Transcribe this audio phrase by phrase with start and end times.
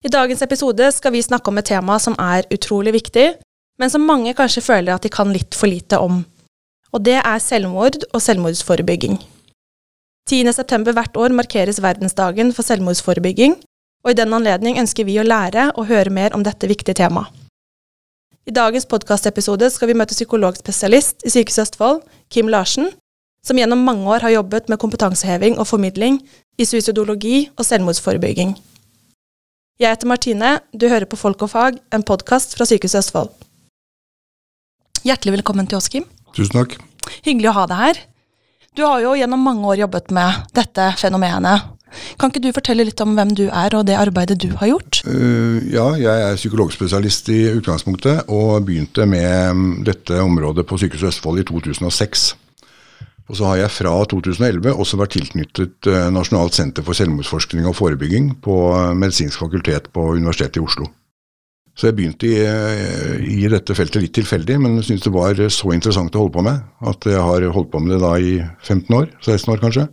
[0.00, 3.24] I dagens episode skal vi snakke om et tema som er utrolig viktig,
[3.76, 6.22] men som mange kanskje føler at de kan litt for lite om.
[6.96, 9.18] Og det er selvmord og selvmordsforebygging.
[10.30, 10.94] 10.9.
[10.96, 13.58] hvert år markeres verdensdagen for selvmordsforebygging,
[14.00, 17.28] og i den anledning ønsker vi å lære og høre mer om dette viktige temaet.
[18.48, 22.00] I dagens podkastepisode skal vi møte psykologspesialist i Sykehuset Østfold,
[22.32, 22.88] Kim Larsen,
[23.44, 26.22] som gjennom mange år har jobbet med kompetanseheving og formidling
[26.56, 28.56] i suicidologi og selvmordsforebygging.
[29.80, 33.30] Jeg heter Martine, du hører på Folk og fag, en podkast fra Sykehuset Østfold.
[35.08, 36.04] Hjertelig velkommen til oss, Kim.
[36.36, 36.74] Tusen takk.
[37.24, 38.00] Hyggelig å ha deg her.
[38.76, 41.64] Du har jo gjennom mange år jobbet med dette fenomenet.
[42.20, 45.00] Kan ikke du fortelle litt om hvem du er og det arbeidet du har gjort?
[45.08, 51.40] Uh, ja, jeg er psykologspesialist i utgangspunktet, og begynte med dette området på Sykehuset Østfold
[51.40, 52.34] i 2006.
[53.30, 57.76] Og så har jeg fra 2011 også vært tilknyttet uh, Nasjonalt senter for selvmordsforskning og
[57.78, 60.88] forebygging på uh, Medisinsk fakultet på Universitetet i Oslo.
[61.78, 62.40] Så jeg begynte i,
[63.38, 66.58] i dette feltet litt tilfeldig, men syntes det var så interessant å holde på med
[66.90, 68.34] at jeg har holdt på med det da i
[68.66, 69.86] 15 år, 16 år kanskje.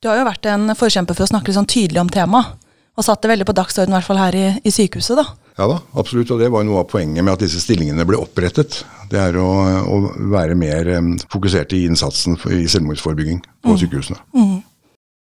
[0.00, 2.54] Du har jo vært en forkjemper for å snakke litt sånn tydelig om temaet,
[2.96, 5.26] og satt det veldig på dagsordenen, i hvert fall her i, i, sykehuset, da.
[5.56, 8.82] Ja da, absolutt, og det var noe av poenget med at disse stillingene ble opprettet.
[9.10, 9.48] Det er å,
[9.88, 9.98] å
[10.32, 13.78] være mer um, fokusert i innsatsen for, i selvmordsforebygging på mm.
[13.82, 14.18] sykehusene.
[14.36, 14.56] Mm.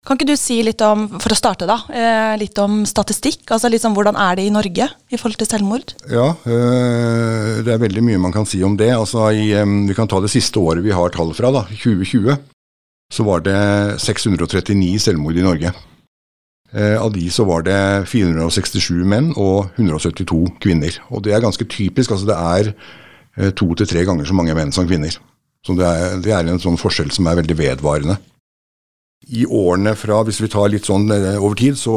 [0.08, 3.42] Kan ikke du si litt om, for å starte da, eh, litt om statistikk?
[3.52, 5.92] Altså sånn, Hvordan er det i Norge i forhold til selvmord?
[6.08, 8.94] Ja, øh, det er veldig mye man kan si om det.
[8.96, 12.40] Altså, i, Vi kan ta det siste året vi har tall fra, da, 2020
[13.14, 13.60] så var det
[14.04, 15.72] 639 selvmord i Norge.
[16.76, 17.80] Eh, av de så var det
[18.12, 20.98] 467 menn og 172 kvinner.
[21.10, 22.12] Og det er ganske typisk.
[22.12, 22.74] altså Det er
[23.38, 25.16] eh, to til tre ganger så mange menn som kvinner.
[25.66, 28.18] Så det er, det er en sånn forskjell som er veldig vedvarende.
[29.28, 31.96] I årene fra, hvis vi tar litt sånn eh, over tid, så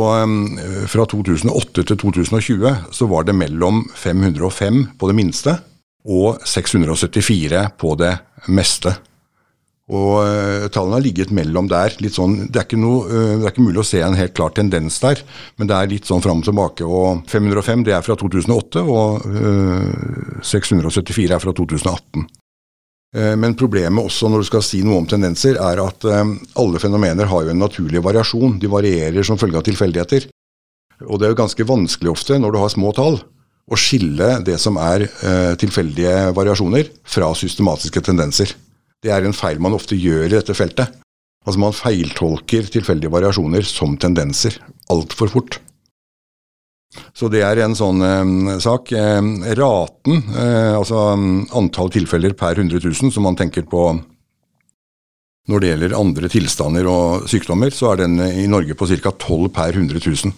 [0.90, 5.58] fra 2008 til 2020 så var det mellom 505 på det minste
[6.06, 8.14] og 674 på det
[8.48, 8.94] meste.
[9.90, 11.96] Og uh, tallene har ligget mellom der.
[11.98, 14.52] litt sånn, det, er noe, uh, det er, ikke mulig å se en helt klar
[14.54, 15.22] tendens der,
[15.58, 16.86] men det er litt sånn fram og tilbake.
[16.86, 19.88] og 505 det er fra 2008, og uh,
[20.38, 22.28] eh, 674 er fra 2018.
[23.10, 27.42] Men problemet også når du skal si noe om tendenser, er at alle fenomener har
[27.42, 28.54] jo en naturlig variasjon.
[28.62, 30.28] De varierer som følge av tilfeldigheter.
[31.08, 33.18] Og det er jo ganske vanskelig ofte, når du har små tall,
[33.66, 35.08] å skille det som er
[35.58, 38.54] tilfeldige variasjoner, fra systematiske tendenser.
[39.00, 40.92] Det er en feil man ofte gjør i dette feltet.
[41.46, 44.58] Altså Man feiltolker tilfeldige variasjoner som tendenser
[44.92, 45.60] altfor fort.
[47.14, 48.90] Så det er en sånn eh, sak.
[48.92, 49.20] Eh,
[49.56, 51.14] raten, eh, altså
[51.56, 53.92] antall tilfeller per 100 000 som man tenker på
[55.50, 59.10] når det gjelder andre tilstander og sykdommer, så er den i Norge på ca.
[59.10, 60.34] 12 per 100 000.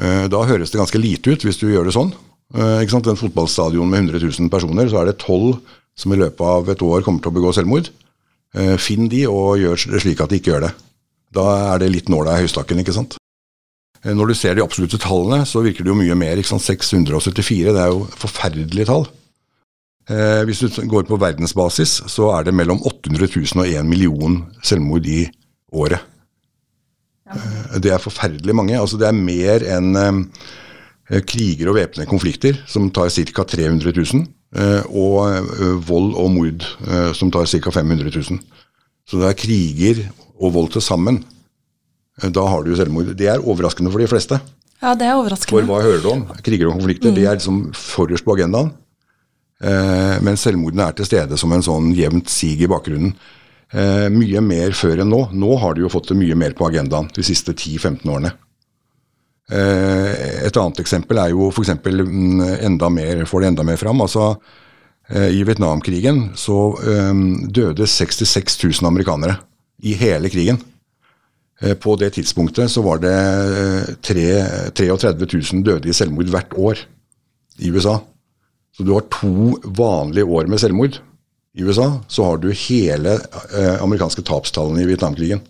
[0.00, 2.12] Eh, da høres det ganske lite ut hvis du gjør det sånn.
[2.54, 3.10] Eh, ikke sant?
[3.10, 5.58] En fotballstadion med 100 000 personer, så er det 12
[5.98, 7.90] som i løpet av et år kommer til å begå selvmord.
[8.54, 10.74] Eh, finn de og gjør det slik at de ikke gjør det.
[11.34, 13.16] Da er det litt nåla i høystakken, ikke sant.
[14.02, 16.40] Eh, når du ser de absolutte tallene, så virker det jo mye mer.
[16.40, 16.66] ikke sant?
[16.66, 19.06] 674, det er jo forferdelige tall.
[20.10, 24.40] Eh, hvis du går på verdensbasis, så er det mellom 800 000 og 1 million
[24.66, 25.28] selvmord i
[25.70, 26.00] året.
[27.30, 28.80] Eh, det er forferdelig mange.
[28.80, 33.44] altså Det er mer enn eh, kriger og væpnede konflikter, som tar ca.
[33.44, 34.26] 300 000.
[34.50, 37.70] Eh, og eh, vold og mord, eh, som tar ca.
[37.70, 38.40] 500 000.
[39.06, 40.02] Så det er kriger
[40.40, 41.22] og vold til sammen.
[42.20, 43.14] Da har du selvmord.
[43.16, 44.36] Det er overraskende for de fleste.
[44.80, 45.54] Ja, det er overraskende.
[45.54, 46.24] For hva hører du om?
[46.44, 47.10] Kriger og konflikter.
[47.10, 47.16] Mm.
[47.16, 48.74] Det er liksom forrest på agendaen.
[50.24, 53.14] Men selvmordene er til stede som en sånn jevnt sig i bakgrunnen.
[54.12, 55.22] Mye mer før enn nå.
[55.32, 58.34] Nå har de jo fått det mye mer på agendaen de siste 10-15 årene.
[59.50, 61.64] Eh, et annet eksempel er jo f.eks.
[61.66, 62.04] eksempel,
[62.62, 64.00] enda mer, får det enda mer fram.
[64.00, 64.34] altså
[65.08, 69.40] eh, I Vietnamkrigen så eh, døde 66 000 amerikanere
[69.82, 70.60] i hele krigen.
[71.84, 73.10] På det tidspunktet så var det
[74.00, 74.22] 3,
[74.72, 76.78] 33 000 døde i selvmord hvert år
[77.60, 77.98] i USA.
[78.72, 80.96] Så du har to vanlige år med selvmord
[81.52, 81.90] i USA.
[82.08, 83.18] Så har du hele
[83.84, 85.44] amerikanske tapstallene i Vietnamkrigen.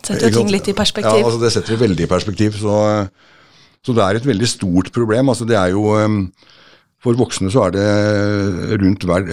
[0.00, 1.20] Setter jo ting litt i perspektiv.
[1.20, 2.56] Ja, altså det setter det veldig i perspektiv.
[2.60, 2.76] Så,
[3.84, 5.32] så, det er et veldig stort problem.
[5.32, 5.84] Altså det er jo
[7.00, 9.24] For voksne så er det rundt hver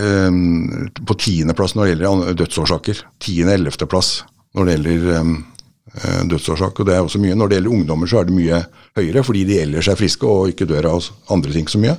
[1.08, 3.02] på tiendeplass når det gjelder dødsårsaker.
[3.24, 4.12] Tiende-ellevteplass
[4.56, 6.80] når det gjelder eh, dødsårsak.
[6.80, 7.36] Og det er også mye.
[7.36, 8.62] Når det gjelder ungdommer så er det mye
[8.98, 11.98] høyere, fordi de ellers er friske og ikke dør av andre ting så mye.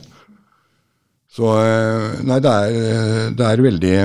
[1.39, 3.97] Så eh, nei, det er, det er veldig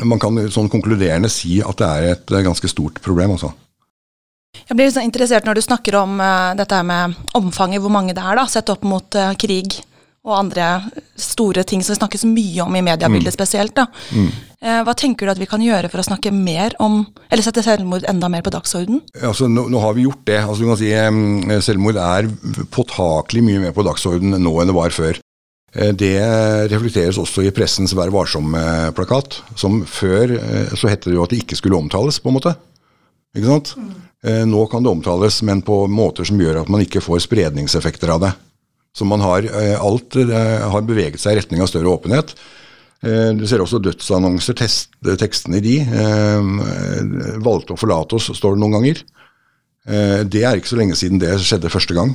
[0.00, 3.36] man kan sånn konkluderende si at det er et ganske stort problem.
[3.36, 3.52] altså.
[4.68, 8.22] Jeg blir liksom interessert når du snakker om uh, dette med omfanget, hvor mange det
[8.22, 9.80] er, da, sett opp mot uh, krig
[10.22, 10.66] og andre
[11.18, 13.34] store ting som snakkes mye om i mediebildet mm.
[13.34, 13.74] spesielt.
[13.74, 13.88] da.
[14.14, 14.28] Mm.
[14.62, 17.64] Uh, hva tenker du at vi kan gjøre for å snakke mer om, eller sette
[17.66, 19.02] selvmord enda mer på dagsorden?
[19.18, 20.38] Altså, nå, nå, har vi gjort det.
[20.44, 22.30] Altså, du kan si um, Selvmord er
[22.76, 25.21] påtakelig mye mer på dagsorden nå enn det var før.
[25.72, 26.16] Det
[26.68, 30.34] reflekteres også i pressens Vær varsom-plakat, som før
[30.76, 32.52] så het det jo at det ikke skulle omtales, på en måte.
[33.32, 33.72] Ikke sant?
[33.80, 33.92] Mm.
[34.22, 38.12] Eh, nå kan det omtales, men på måter som gjør at man ikke får spredningseffekter
[38.14, 38.32] av det.
[38.94, 42.36] Så man har eh, alt eh, har beveget seg i retning av større åpenhet.
[43.02, 45.72] Du ser også dødsannonser, test, tekstene i de.
[47.42, 49.00] Valgte å forlate oss, står det noen ganger.
[50.30, 52.12] Det er ikke så lenge siden det skjedde første gang.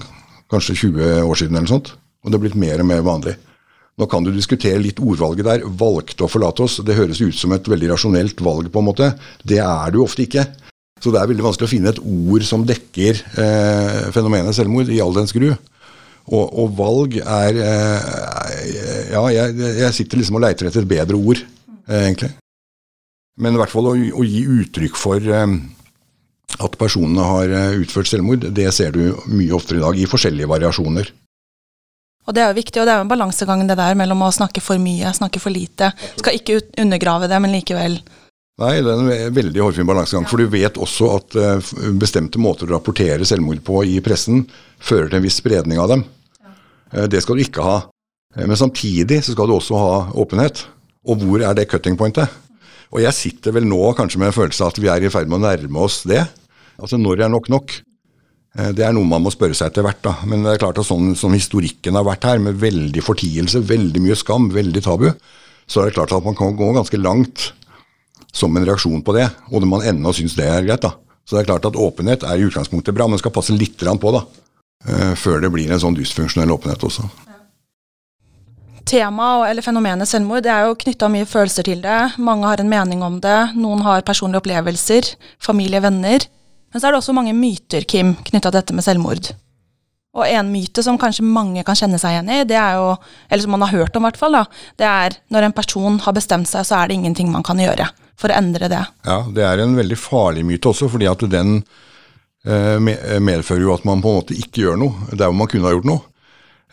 [0.47, 1.91] Kanskje 20 år siden eller sånt.
[2.23, 3.35] Og det er blitt mer og mer vanlig.
[3.97, 5.65] Nå kan du diskutere litt ordvalget der.
[5.79, 6.77] Valgte å forlate oss.
[6.85, 9.11] Det høres ut som et veldig rasjonelt valg, på en måte.
[9.41, 10.45] Det er det jo ofte ikke.
[11.01, 15.01] Så det er veldig vanskelig å finne et ord som dekker eh, fenomenet selvmord i
[15.01, 15.49] all dens gru.
[16.27, 21.17] Og, og, valg er eh, Ja, jeg, jeg, sitter liksom og leiter etter et bedre
[21.17, 21.41] ord,
[21.87, 22.33] eh, egentlig.
[23.41, 25.45] Men i hvert fall å, å gi uttrykk for eh,
[26.57, 30.49] at personene har eh, utført selvmord, det ser du mye oftere i dag, i forskjellige
[30.51, 31.13] variasjoner.
[32.27, 34.33] Og Det er jo viktig, og det er jo en balansegang det der mellom å
[34.35, 35.93] snakke for mye, snakke for lite.
[36.19, 38.01] Skal ikke undergrave det, men likevel
[38.57, 40.23] Nei, det er en veldig hårfin balansegang.
[40.25, 41.67] For du vet også at uh,
[42.01, 44.47] bestemte måter å rapportere selvmord på i pressen
[44.81, 46.01] fører til en viss spredning av dem.
[46.89, 47.75] Uh, det skal du ikke ha.
[48.33, 50.63] Uh, men samtidig så skal du også ha åpenhet.
[51.05, 52.33] Og hvor er det cutting pointet?
[52.89, 55.29] Og jeg sitter vel nå kanskje med en følelse av at vi er i ferd
[55.29, 56.23] med å nærme oss det.
[56.81, 57.77] Altså når er nok nok?
[58.57, 59.99] Det er noe man må spørre seg etter hvert.
[60.01, 60.15] da.
[60.25, 64.01] Men det er klart at sånn som historikken har vært her, med veldig fortielse, veldig
[64.01, 65.11] mye skam, veldig tabu,
[65.69, 67.51] så er det klart at man kan gå ganske langt
[68.33, 70.81] som en reaksjon på det, og man ennå syns det er greit.
[70.81, 70.95] da.
[71.27, 74.11] Så det er klart at åpenhet er i utgangspunktet bra, men skal passe litt på
[74.15, 74.23] da,
[74.87, 77.07] uh, før det blir en sånn dysfunksjonell åpenhet også.
[78.87, 81.97] Temaet eller fenomenet selvmord det er jo knytta mye følelser til det.
[82.23, 85.09] Mange har en mening om det, noen har personlige opplevelser,
[85.43, 86.23] familie, venner.
[86.71, 89.31] Men så er det også mange myter, Kim, knytta til dette med selvmord.
[90.17, 92.91] Og en myte som kanskje mange kan kjenne seg igjen i, det er jo,
[93.29, 94.43] eller som man har hørt om, hvert fall, da,
[94.81, 97.89] det er når en person har bestemt seg, så er det ingenting man kan gjøre
[98.17, 98.81] for å endre det.
[99.05, 101.59] Ja, det er en veldig farlig myte også, fordi at den
[102.47, 102.77] eh,
[103.21, 105.75] medfører jo at man på en måte ikke gjør noe der hvor man kunne ha
[105.75, 106.05] gjort noe.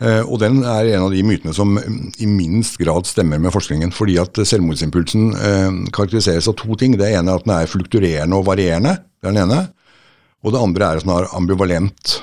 [0.01, 3.93] Eh, og den er en av de mytene som i minst grad stemmer med forskningen.
[3.95, 6.97] Fordi at selvmordsimpulsen eh, karakteriseres av to ting.
[6.99, 8.97] Det ene er at den er flukturerende og varierende.
[9.21, 9.61] Det er den ene.
[10.43, 12.17] Og det andre er sånn ambivalent.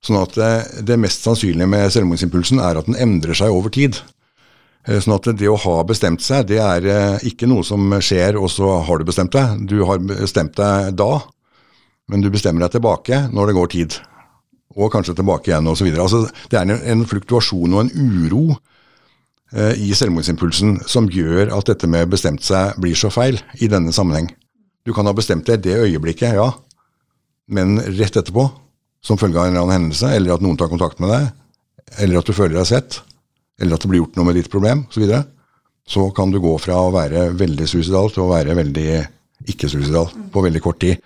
[0.00, 0.52] Sånn at det,
[0.88, 3.98] det mest sannsynlige med selvmordsimpulsen er at den endrer seg over tid.
[4.88, 8.38] Eh, sånn at det å ha bestemt seg, det er eh, ikke noe som skjer,
[8.40, 9.66] og så har du bestemt deg.
[9.68, 11.12] Du har bestemt deg da,
[12.10, 13.98] men du bestemmer deg tilbake når det går tid.
[14.78, 15.90] Og kanskje tilbake igjen, osv.
[15.92, 18.44] Altså, det er en, fluktuasjon og en uro
[19.52, 23.92] eh, i selvmordsimpulsen som gjør at dette med bestemt seg blir så feil i denne
[23.92, 24.30] sammenheng.
[24.86, 26.54] Du kan ha bestemt deg det øyeblikket, ja,
[27.50, 28.46] men rett etterpå,
[29.04, 31.28] som følge av en eller annen hendelse, eller at noen tar kontakt med deg,
[32.04, 33.00] eller at du føler deg sett,
[33.60, 35.22] eller at det blir gjort noe med ditt problem osv., så,
[35.90, 38.90] så kan du gå fra å være veldig suicidal til å være veldig
[39.50, 41.00] ikke-suicidal på veldig kort tid.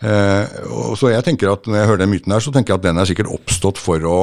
[0.00, 0.60] Eh,
[0.96, 3.00] så jeg tenker at Når jeg hører den myten her, så tenker jeg at den
[3.00, 4.20] er sikkert oppstått for å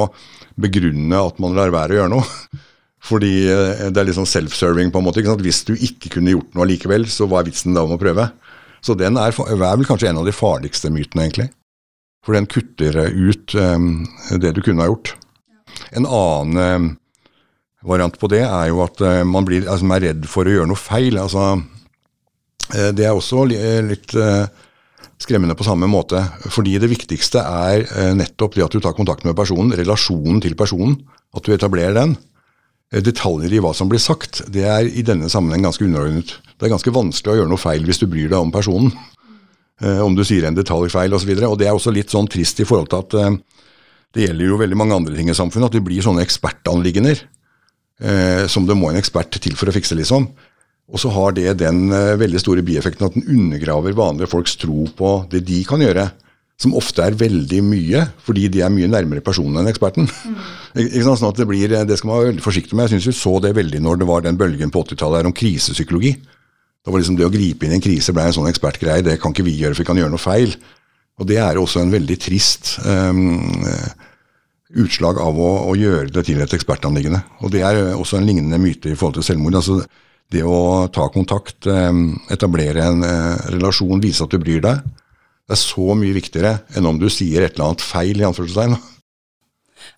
[0.57, 2.25] begrunne at man lar være å gjøre noe.
[3.09, 5.25] Fordi eh, det er litt sånn self-serving på en måte.
[5.43, 8.29] Hvis du ikke kunne gjort noe likevel, så hva er vitsen da om å prøve?
[8.81, 11.49] Så den er, er vel kanskje en av de farligste mytene, egentlig.
[12.27, 14.03] For den kutter ut um,
[14.35, 15.13] det du kunne ha gjort.
[15.95, 16.89] En annen um,
[17.87, 20.67] variant på det er jo at man blir, altså, man er redd for å gjøre
[20.67, 21.15] noe feil.
[21.21, 21.53] Altså,
[22.67, 24.11] det er også eh, litt
[25.23, 26.19] skremmende på samme måte.
[26.51, 27.85] Fordi det viktigste er
[28.17, 30.97] nettopp det at du tar kontakt med personen, relasjonen til personen.
[31.31, 32.17] At du etablerer den.
[32.91, 36.37] Detaljer i hva som blir sagt, det er i denne sammenheng ganske underordnet.
[36.57, 38.91] Det er ganske vanskelig å gjøre noe feil hvis du bryr deg om personen.
[39.77, 41.29] Om du sier en detalj feil osv.
[41.29, 43.37] Og, så og det er også litt sånn trist i forhold til at
[44.15, 47.19] det gjelder jo veldig mange andre ting i samfunnet, at det blir sånne ekspertanliggender
[48.01, 50.29] eh, som det må en ekspert til for å fikse, liksom.
[50.87, 54.87] Og så har det den eh, veldig store bieffekten at den undergraver vanlige folks tro
[54.97, 56.09] på det de kan gjøre.
[56.57, 60.07] Som ofte er veldig mye, fordi de er mye nærmere personen enn eksperten.
[60.09, 60.39] Mm.
[61.05, 62.87] Sånn at Det blir, det skal man være veldig forsiktig med.
[62.87, 66.15] Jeg syns vi så det veldig når det var den bølgen på 80-tallet om krisepsykologi.
[66.87, 69.03] Da var liksom Det å gripe inn i en krise ble en sånn ekspertgreie.
[69.03, 70.53] Det kan ikke vi gjøre, for vi kan gjøre noe feil.
[71.19, 73.41] Og Det er også en veldig trist um,
[74.79, 77.19] utslag av å, å, gjøre det til et ekspertanliggende.
[77.43, 79.57] Og Det er også en lignende myte i forhold til selvmord.
[79.59, 79.81] altså
[80.31, 81.99] Det å ta kontakt, eh,
[82.31, 84.87] etablere en eh, relasjon, vise at du bryr deg,
[85.47, 88.79] Det er så mye viktigere enn om du sier et eller annet feil, i anførselstegn.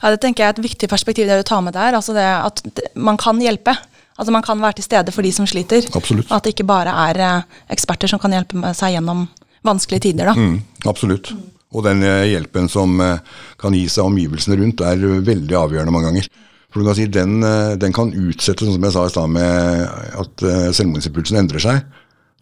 [0.01, 1.93] Ja, Det tenker jeg er et viktig perspektiv det du tar med der.
[1.93, 2.61] altså det At
[2.95, 3.77] man kan hjelpe.
[4.19, 5.85] Altså Man kan være til stede for de som sliter.
[5.95, 6.31] Absolutt.
[6.31, 9.27] At det ikke bare er eh, eksperter som kan hjelpe seg gjennom
[9.65, 10.31] vanskelige tider.
[10.31, 10.35] da.
[10.35, 10.59] Mm,
[10.91, 11.31] absolutt.
[11.71, 13.23] Og den eh, hjelpen som eh,
[13.61, 14.99] kan gi seg omgivelsene rundt, er
[15.31, 16.29] veldig avgjørende mange ganger.
[16.69, 17.39] For du kan si Den,
[17.81, 20.43] den kan utsette, sånn som jeg sa i stad, med at
[20.77, 21.79] selvmordsimpulsen endrer seg.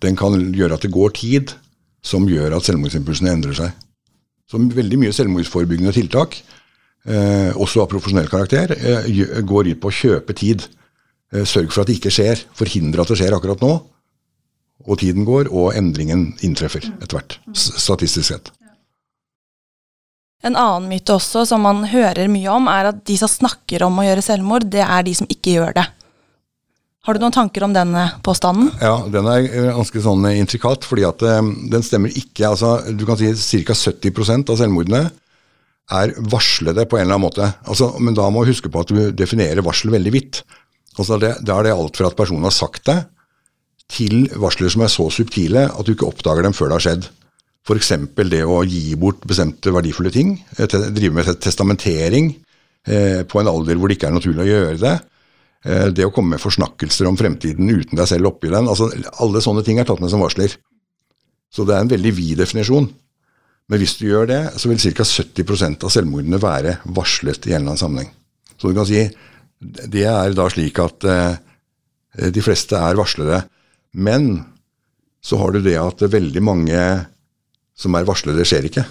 [0.04, 1.54] Den kan gjøre at det går tid
[2.04, 3.72] som gjør at selvmordsimpulsene endrer seg.
[4.48, 6.38] Så veldig mye selvmordsforebyggende tiltak,
[7.06, 10.68] eh, også av profesjonell karakter, eh, går ut på å kjøpe tid.
[11.34, 12.44] Eh, sørg for at det ikke skjer.
[12.58, 13.74] Forhindre at det skjer akkurat nå.
[14.88, 17.40] Og tiden går, og endringen inntreffer etter hvert.
[17.58, 18.54] Statistisk sett.
[20.46, 23.98] En annen myte også, som man hører mye om, er at de som snakker om
[24.00, 25.88] å gjøre selvmord, det er de som ikke gjør det.
[27.08, 28.70] Har du noen tanker om den påstanden?
[28.84, 32.50] Ja, den er ganske sånn intrikat, fordi at den stemmer ikke.
[32.50, 33.74] altså Du kan si ca.
[33.74, 35.06] 70% av selvmordene
[35.98, 37.48] er varslede på en eller annen måte.
[37.64, 40.42] Altså, men da må du huske på at du definerer varsel veldig vidt.
[40.98, 42.98] Altså det, Da er det alt fra at personen har sagt det,
[43.88, 47.06] til varsler som er så subtile at du ikke oppdager dem før det har skjedd.
[47.68, 47.92] F.eks.
[48.32, 50.38] det å gi bort bestemte verdifulle ting.
[50.58, 52.34] Drive med testamentering
[52.88, 54.94] eh, på en alder hvor det ikke er naturlig å gjøre det.
[55.68, 58.68] Eh, det å komme med forsnakkelser om fremtiden uten deg selv oppi den.
[58.72, 58.90] altså
[59.24, 60.56] Alle sånne ting er tatt med som varsler.
[61.52, 62.88] Så det er en veldig vid definisjon.
[63.68, 65.04] Men hvis du gjør det, så vil ca.
[65.04, 68.14] 70% av selvmordene være varslet i en eller annen sammenheng.
[68.56, 69.02] Så du kan si
[69.60, 71.40] det er da slik at eh,
[72.34, 73.44] de fleste er varslere.
[73.98, 74.46] Men
[75.24, 76.82] så har du det at veldig mange
[77.78, 78.86] som er varslere, skjer ikke.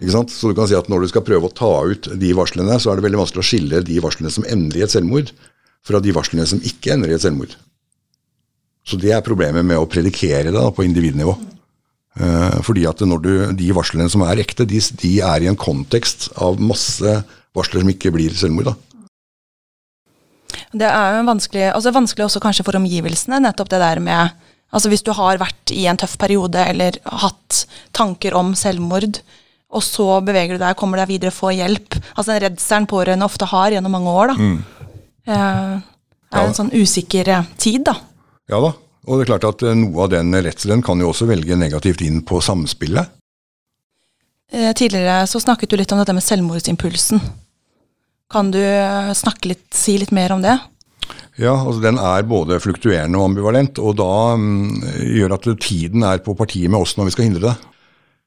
[0.00, 0.32] ikke sant?
[0.32, 2.92] Så du kan si at når du skal prøve å ta ut de varslene, så
[2.92, 5.32] er det veldig vanskelig å skille de varslene som ender i et selvmord,
[5.84, 7.52] fra de varslene som ikke ender i et selvmord.
[8.84, 11.34] Så det er problemet med å predikere det på individnivå.
[12.14, 15.58] Uh, fordi at når du, De varslene som er ekte, de, de, er i en
[15.58, 17.16] kontekst av masse
[17.56, 18.70] varsler som ikke blir selvmord.
[18.70, 18.93] da.
[20.74, 24.42] Det er jo vanskelig, altså vanskelig også kanskje for omgivelsene, nettopp det der med
[24.74, 27.60] altså Hvis du har vært i en tøff periode eller hatt
[27.94, 29.20] tanker om selvmord,
[29.70, 31.94] og så beveger du deg, kommer deg videre, får hjelp.
[32.16, 34.32] Altså Den redselen pårørende ofte har gjennom mange år.
[34.32, 34.34] da.
[34.34, 34.56] Mm.
[35.30, 35.78] Uh,
[36.34, 36.48] er ja.
[36.48, 37.30] en sånn usikker
[37.62, 37.94] tid, da.
[38.50, 38.72] Ja da,
[39.06, 42.02] og det er klart at eh, noe av den redselen kan jo også velge negativt
[42.04, 43.14] inn på samspillet.
[44.52, 47.22] Eh, tidligere så snakket du litt om dette med selvmordsimpulsen.
[48.34, 50.56] Kan du eh, snakke litt, si litt mer om det?
[51.38, 56.22] Ja, altså den er både fluktuerende og ambivalent, og da um, gjør at tiden er
[56.22, 57.54] på partiet med oss når vi skal hindre det.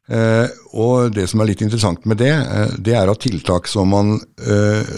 [0.07, 3.91] Eh, og det som er litt interessant med det, eh, det er at tiltak som
[3.91, 4.91] man eh,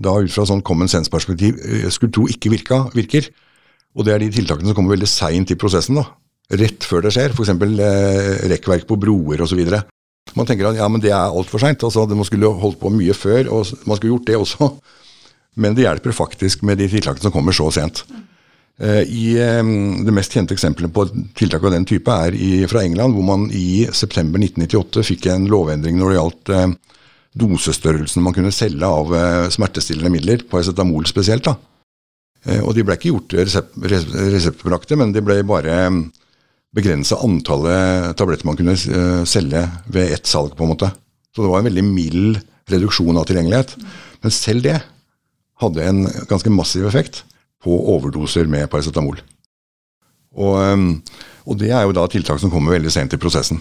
[0.00, 1.60] da ut fra sånn common sense-perspektiv
[1.92, 3.28] skulle tro ikke virka, virker,
[3.96, 6.00] og det er de tiltakene som kommer veldig seint i prosessen.
[6.00, 6.08] da.
[6.56, 7.50] Rett før det skjer, f.eks.
[7.50, 9.62] Eh, rekkverk på broer osv.
[10.36, 11.82] Man tenker at ja, men det er altfor seint.
[11.86, 14.70] Altså, man skulle holdt på mye før, og man skulle gjort det også.
[15.56, 18.02] Men det hjelper faktisk med de tiltakene som kommer så sent.
[18.76, 19.26] Eh, I
[20.04, 21.06] Det mest kjente eksempelet på
[21.38, 25.48] tiltak av den type er i, fra England, hvor man i september 1998 fikk en
[25.48, 26.74] lovendring når det gjaldt eh,
[27.40, 31.48] dosestørrelsen man kunne selge av eh, smertestillende midler, på acetamol spesielt.
[31.48, 31.56] da.
[32.62, 35.88] Og de ble ikke gjort resept, reseptbelagte, men de ble bare
[36.72, 40.56] mm, begrensa antallet tabletter man kunne eh, selge ved ett salg.
[40.56, 40.90] på en måte.
[41.34, 43.76] Så det var en veldig mild reduksjon av tilgjengelighet.
[44.22, 44.80] Men selv det
[45.60, 47.24] hadde en ganske massiv effekt
[47.62, 49.20] på overdoser med paracetamol.
[50.36, 50.90] Og, mm,
[51.46, 53.60] og, det er jo da tiltak som kommer veldig sent i prosessen.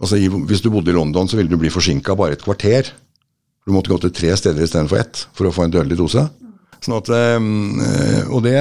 [0.00, 2.88] Altså Hvis du bodde i London, så ville du bli forsinka bare et kvarter.
[3.66, 6.24] Du måtte gå til tre steder istedenfor ett for å få en dødelig dose.
[6.80, 8.56] Sånn at, eh, og det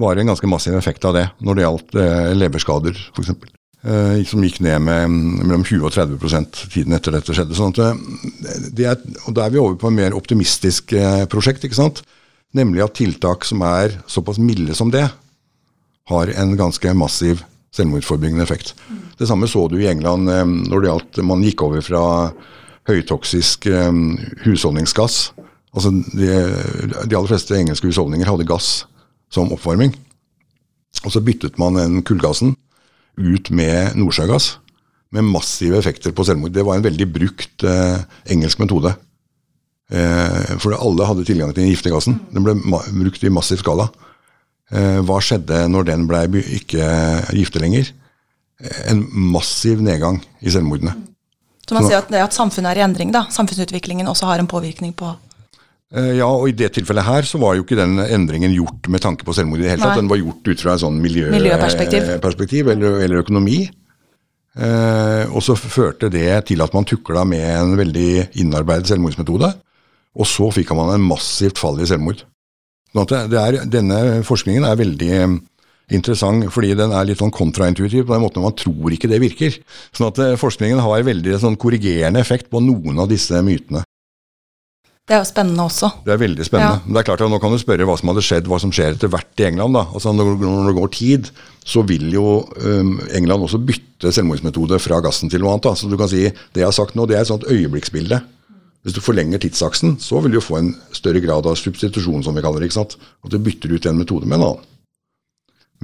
[0.00, 3.30] var en ganske massiv effekt av det, når det gjaldt eh, leverskader f.eks.
[3.84, 7.54] Eh, som gikk ned med mellom 20 og 30% tiden etter dette skjedde.
[7.54, 10.96] sånn at det er, og Da er vi over på et mer optimistisk
[11.30, 11.64] prosjekt.
[11.64, 12.02] ikke sant?
[12.54, 15.06] Nemlig at tiltak som er såpass milde som det,
[16.10, 17.44] har en ganske massiv
[17.74, 18.74] selvmordsforebyggende effekt.
[19.18, 20.26] Det samme så du i England
[20.68, 22.04] når det gjaldt man gikk over fra
[22.88, 23.66] høytoksisk
[24.44, 25.32] husholdningsgass
[25.74, 26.28] Altså, de,
[27.04, 28.84] de, aller fleste engelske husholdninger hadde gass
[29.32, 29.94] som oppvarming.
[31.04, 32.54] Og så byttet man den kullgassen
[33.18, 34.58] ut med nordsjøgass,
[35.14, 36.54] med massive effekter på selvmord.
[36.54, 38.94] Det var en veldig brukt eh, engelsk metode.
[39.92, 42.18] Eh, for alle hadde tilgang til den giftige gassen.
[42.34, 43.90] Den ble brukt i massiv skala.
[44.72, 46.24] Eh, hva skjedde når den ble
[46.56, 46.86] ikke
[47.36, 47.90] giftig lenger?
[48.62, 49.04] Eh, en
[49.34, 50.96] massiv nedgang i selvmordene.
[51.64, 54.92] Så man sier at at samfunnet er i endring, da, samfunnsutviklingen også har en påvirkning
[54.96, 55.14] på
[55.92, 59.26] ja, og i det tilfellet her så var jo ikke den endringen gjort med tanke
[59.26, 60.00] på selvmord i det hele tatt.
[60.00, 63.60] Den var gjort ut fra en sånn miljø, miljøperspektiv eller, eller, økonomi.
[64.54, 68.10] Eh, og så førte det til at man tukla med en veldig
[68.42, 69.52] innarbeidet selvmordsmetode.
[70.14, 72.22] Og så fikk man en massivt fall i selvmord.
[72.94, 75.38] Sånn er, denne forskningen er veldig eh,
[75.94, 79.22] interessant fordi den er litt sånn kontraintuitiv på den måten at man tror ikke det
[79.22, 79.58] virker.
[79.94, 83.83] Sånn at eh, forskningen har veldig sånn korrigerende effekt på noen av disse mytene.
[85.04, 85.90] Det er jo spennende også.
[86.06, 86.78] Det er veldig spennende.
[86.78, 86.84] Ja.
[86.84, 88.70] Men det er klart at Nå kan du spørre hva som hadde skjedd, hva som
[88.72, 89.76] skjer etter hvert i England.
[89.76, 89.82] da.
[89.92, 92.28] Altså Når, når det går tid, så vil jo
[92.64, 95.66] um, England også bytte selvmordsmetode fra gassen til noe annet.
[95.66, 95.74] da.
[95.76, 98.22] Så du kan si, Det jeg har sagt nå, det er et sånt øyeblikksbilde.
[98.84, 102.44] Hvis du forlenger tidsaksen, så vil du få en større grad av substitusjon, som vi
[102.44, 102.70] kaller det.
[102.70, 102.96] ikke sant?
[103.24, 104.70] At du bytter ut en metode med en annen.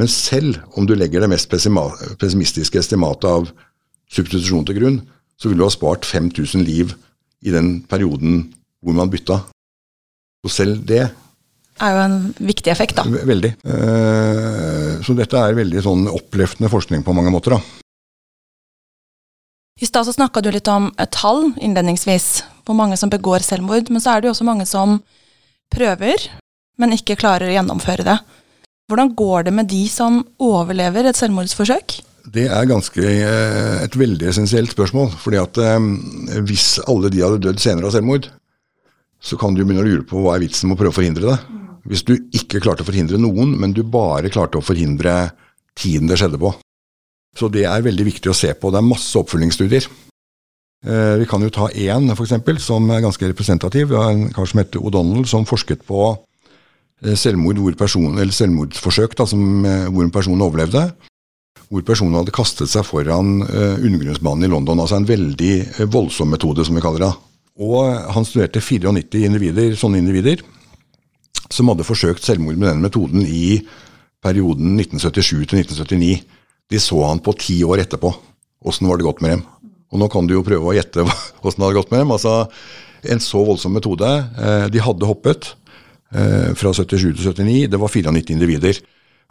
[0.01, 3.51] Men selv om du legger det mest pessimistiske estimatet av
[4.09, 4.99] substitusjon til grunn,
[5.37, 6.95] så vil du ha spart 5000 liv
[7.45, 8.47] i den perioden
[8.81, 9.43] hvor man bytta.
[10.45, 11.05] Så selv det
[11.81, 13.05] er jo en viktig effekt, da.
[13.05, 13.53] Veldig.
[13.65, 17.61] Eh, så dette er veldig sånn oppløftende forskning på mange måter, da.
[19.81, 23.89] I stad så snakka du litt om et tall innledningsvis, hvor mange som begår selvmord.
[23.89, 24.99] Men så er det jo også mange som
[25.73, 26.29] prøver,
[26.81, 28.19] men ikke klarer å gjennomføre det.
[28.91, 32.01] Hvordan går det med de som overlever et selvmordsforsøk?
[32.31, 35.15] Det er ganske eh, et veldig essensielt spørsmål.
[35.17, 35.79] fordi at eh,
[36.45, 38.29] hvis alle de hadde dødd senere av selvmord,
[39.21, 41.29] så kan du begynne å lure på hva er vitsen med å prøve å forhindre
[41.29, 41.39] det.
[41.91, 45.31] Hvis du ikke klarte å forhindre noen, men du bare klarte å forhindre
[45.79, 46.53] tiden det skjedde på.
[47.37, 48.73] Så det er veldig viktig å se på.
[48.73, 49.87] Det er masse oppfølgingsstudier.
[50.81, 53.93] Eh, vi kan jo ta én eksempel, som er ganske representativ.
[53.93, 56.17] Det er en kar som heter O'Donnell, som forsket på
[57.05, 60.89] eh, selvmord hvor person, eller selvmordsforsøk da, som, eh, hvor en person overlevde.
[61.71, 64.81] Hvor personen hadde kastet seg foran undergrunnsbanen i London.
[64.83, 67.11] Altså en veldig voldsom metode, som vi kaller det.
[67.59, 70.43] Og han studerte 94 individer, sånne individer
[71.51, 73.61] som hadde forsøkt selvmord med den metoden i
[74.23, 76.21] perioden 1977 til 1979.
[76.71, 78.13] De så han på ti år etterpå.
[78.71, 79.43] Åssen var det gått med dem?
[79.91, 81.03] Og nå kan du jo prøve å gjette
[81.45, 82.15] åssen det hadde gått med dem.
[82.15, 82.37] Altså,
[83.01, 84.07] En så voldsom metode.
[84.07, 85.55] Eh, de hadde hoppet
[86.13, 87.71] eh, fra 77 til 79.
[87.73, 88.81] Det var 94 individer.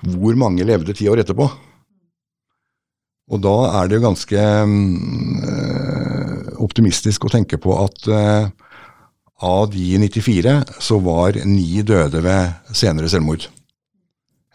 [0.01, 1.45] Hvor mange levde ti år etterpå?
[3.29, 5.43] Og da er det jo ganske mm,
[6.63, 8.49] optimistisk å tenke på at uh,
[9.45, 13.47] av de 94 så var ni døde ved senere selvmord.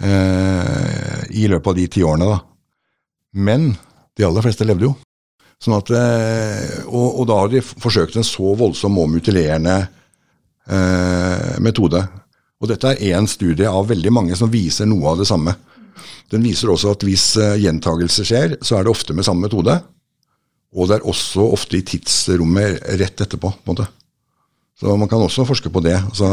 [0.02, 2.40] Uh, I løpet av de ti årene, da.
[3.34, 3.72] Men
[4.14, 4.94] de aller fleste levde jo.
[5.62, 9.84] Sånn at, uh, og, og, da har de forsøkt en så voldsom og mutilerende
[11.60, 11.98] metode.
[12.56, 15.52] Og dette er én studie av veldig mange som viser noe av det samme.
[16.32, 17.26] Den viser også at hvis
[17.60, 19.74] gjentagelse skjer, så er det ofte med samme metode.
[20.74, 23.52] Og det er også ofte i tidsrommet rett etterpå.
[23.52, 23.86] på en måte.
[24.80, 25.96] Så man kan også forske på det.
[26.18, 26.28] Så,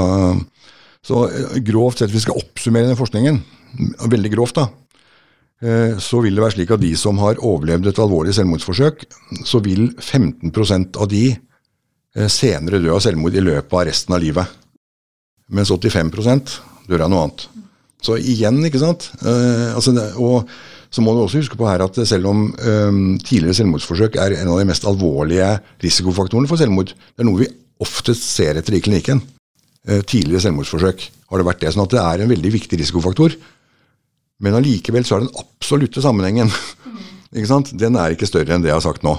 [1.05, 3.37] så eh, grovt sett, hvis vi skal oppsummere den forskningen,
[4.09, 4.65] veldig grovt, da,
[5.61, 9.05] eh, så vil det være slik at de som har overlevd et alvorlig selvmordsforsøk,
[9.45, 14.25] så vil 15% av de eh, senere dø av selvmord i løpet av resten av
[14.25, 14.57] livet.
[15.51, 16.13] Mens 85
[16.89, 17.47] dør av noe annet.
[18.01, 19.11] Så igjen, ikke sant.
[19.21, 20.47] altså, og
[20.91, 24.51] så må du også huske på her at selv om um, tidligere selvmordsforsøk er en
[24.51, 27.49] av de mest alvorlige risikofaktorene for selvmord, det er noe vi
[27.81, 29.23] oftest ser etter i klinikken.
[29.87, 31.71] Uh, tidligere selvmordsforsøk har det vært det.
[31.73, 33.37] sånn at det er en veldig viktig risikofaktor.
[34.41, 36.51] Men allikevel så er den absolutte sammenhengen
[37.31, 39.15] den er ikke større enn det jeg har sagt nå.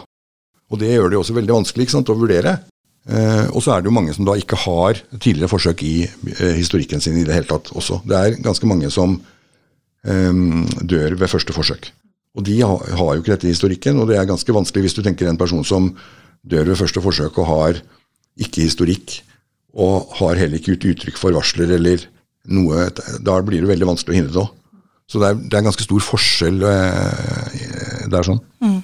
[0.72, 2.58] Og det gjør det også veldig vanskelig å vurdere.
[3.02, 6.54] Eh, og så er det jo mange som da ikke har tidligere forsøk i eh,
[6.54, 8.00] historikken sin i det hele tatt også.
[8.06, 9.16] Det er ganske mange som
[10.02, 11.92] dør ved første forsøk.
[12.32, 15.02] Og de har, jo ikke dette i historikken, og det er ganske vanskelig hvis du
[15.04, 15.90] tenker en person som
[16.42, 17.82] dør ved første forsøk og har
[18.40, 19.18] ikke historikk,
[19.76, 22.02] og har heller ikke gitt uttrykk for varsler eller
[22.52, 22.88] noe
[23.22, 24.48] Da blir det veldig vanskelig å hindre det òg.
[25.08, 28.40] Så det er, det er, ganske stor forskjell det der sånn.
[28.64, 28.80] Mm.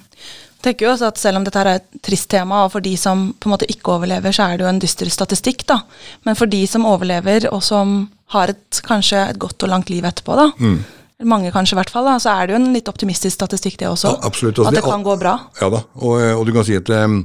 [0.59, 2.93] Jeg tenker jo også at Selv om dette er et trist tema, og for de
[3.01, 5.65] som på en måte ikke overlever, så er det jo en dyster statistikk.
[5.71, 5.81] da.
[6.29, 7.99] Men for de som overlever, og som
[8.35, 10.79] har et, kanskje et godt og langt liv etterpå, da, mm
[11.27, 13.91] mange kanskje i hvert fall, da, så er det jo en litt optimistisk statistikk det
[13.91, 14.15] også.
[14.15, 14.61] Ja, absolutt.
[14.63, 15.35] Også at det, kan gå bra.
[15.59, 17.23] Ja da, og, og du kan si at um,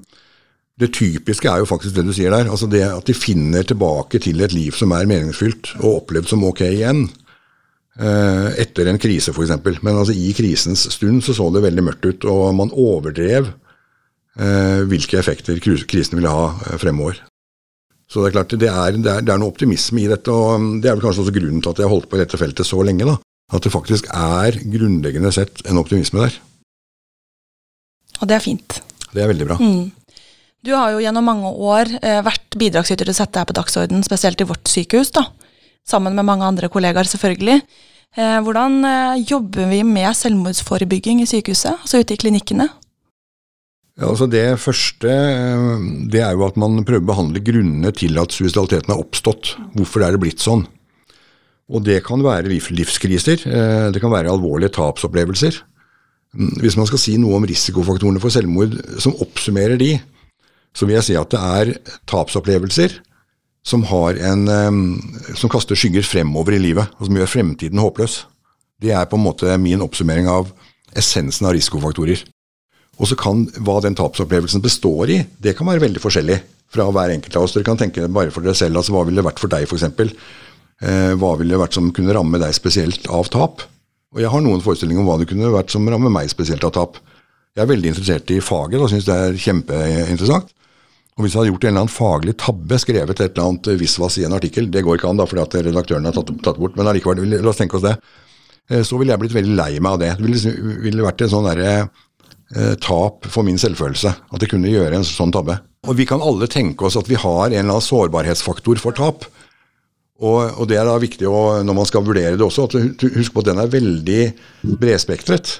[0.81, 2.49] det typiske er jo faktisk det du sier der.
[2.49, 6.45] altså det At de finner tilbake til et liv som er meningsfylt og opplevd som
[6.47, 7.05] ok igjen.
[7.93, 9.53] Uh, etter en krise, f.eks.
[9.85, 14.81] Men altså i krisens stund så så det veldig mørkt ut, og man overdrev uh,
[14.89, 17.21] hvilke effekter krisen ville ha fremover.
[18.09, 20.81] Så det er klart, det er, det, er, det er, noe optimisme i dette, og
[20.81, 22.67] det er vel kanskje også grunnen til at jeg har holdt på i dette feltet
[22.67, 23.05] så lenge.
[23.05, 23.15] da
[23.51, 26.37] at det faktisk er grunnleggende sett en optimisme der.
[28.21, 28.79] Og det er fint.
[29.13, 29.57] Det er veldig bra.
[29.59, 29.91] Mm.
[30.63, 34.05] Du har jo gjennom mange år eh, vært bidragsyter til å sette deg på dagsorden,
[34.05, 35.27] spesielt i vårt sykehus, da.
[35.83, 37.59] Sammen med mange andre kollegaer, selvfølgelig.
[38.15, 42.69] Eh, hvordan eh, jobber vi med selvmordsforebygging i sykehuset, altså ute i klinikkene?
[43.99, 48.17] Ja, altså Det første eh, det er jo at man prøver å behandle grunnene til
[48.21, 49.55] at suicidaliteten har oppstått.
[49.75, 50.63] Hvorfor er det blitt sånn?
[51.71, 55.61] Og Det kan være livskriser, eh, det kan være alvorlige tapsopplevelser.
[56.33, 59.99] Mm, hvis man skal si noe om risikofaktorene for selvmord som oppsummerer de,
[60.73, 61.73] så vil jeg si at det er
[62.09, 62.99] tapsopplevelser
[63.63, 64.47] som, en,
[65.37, 68.25] som kaster skygger fremover i livet, og som gjør fremtiden håpløs.
[68.81, 70.49] Det er på en måte min oppsummering av
[70.97, 72.25] essensen av risikofaktorer.
[73.01, 76.41] Og så kan hva den tapsopplevelsen består i, det kan være veldig forskjellig
[76.73, 77.55] fra hver enkelt av oss.
[77.55, 80.13] Dere kan tenke bare for dere selv, altså hva ville det vært for deg f.eks.
[80.83, 83.63] Eh, hva ville vært som kunne ramme deg spesielt av tap?
[84.13, 86.73] Og jeg har noen forestillinger om hva det kunne vært som rammer meg spesielt av
[86.75, 86.99] tap.
[87.53, 90.51] Jeg er veldig interessert i faget og syns det er kjempeinteressant.
[91.13, 94.17] Og hvis jeg hadde gjort en eller annen faglig tabbe, skrevet et eller annet visvas
[94.17, 96.73] i en artikkel, det går ikke an da, fordi at redaktøren har tatt, tatt bort,
[96.77, 97.93] men allikevel, la oss tenke oss det,
[98.71, 100.09] eh, så ville jeg blitt veldig lei meg av det.
[100.17, 100.55] Det ville,
[100.87, 105.05] ville vært et sånn derre eh, tap for min selvfølelse, at jeg kunne gjøre en
[105.05, 105.59] sånn tabbe.
[105.85, 109.29] Og vi kan alle tenke oss at vi har en eller annen sårbarhetsfaktor for tap.
[110.23, 113.33] Og, og, det er da viktig å, når man skal vurdere det også, at husk
[113.33, 114.21] på at den er veldig
[114.79, 115.57] bredspektret.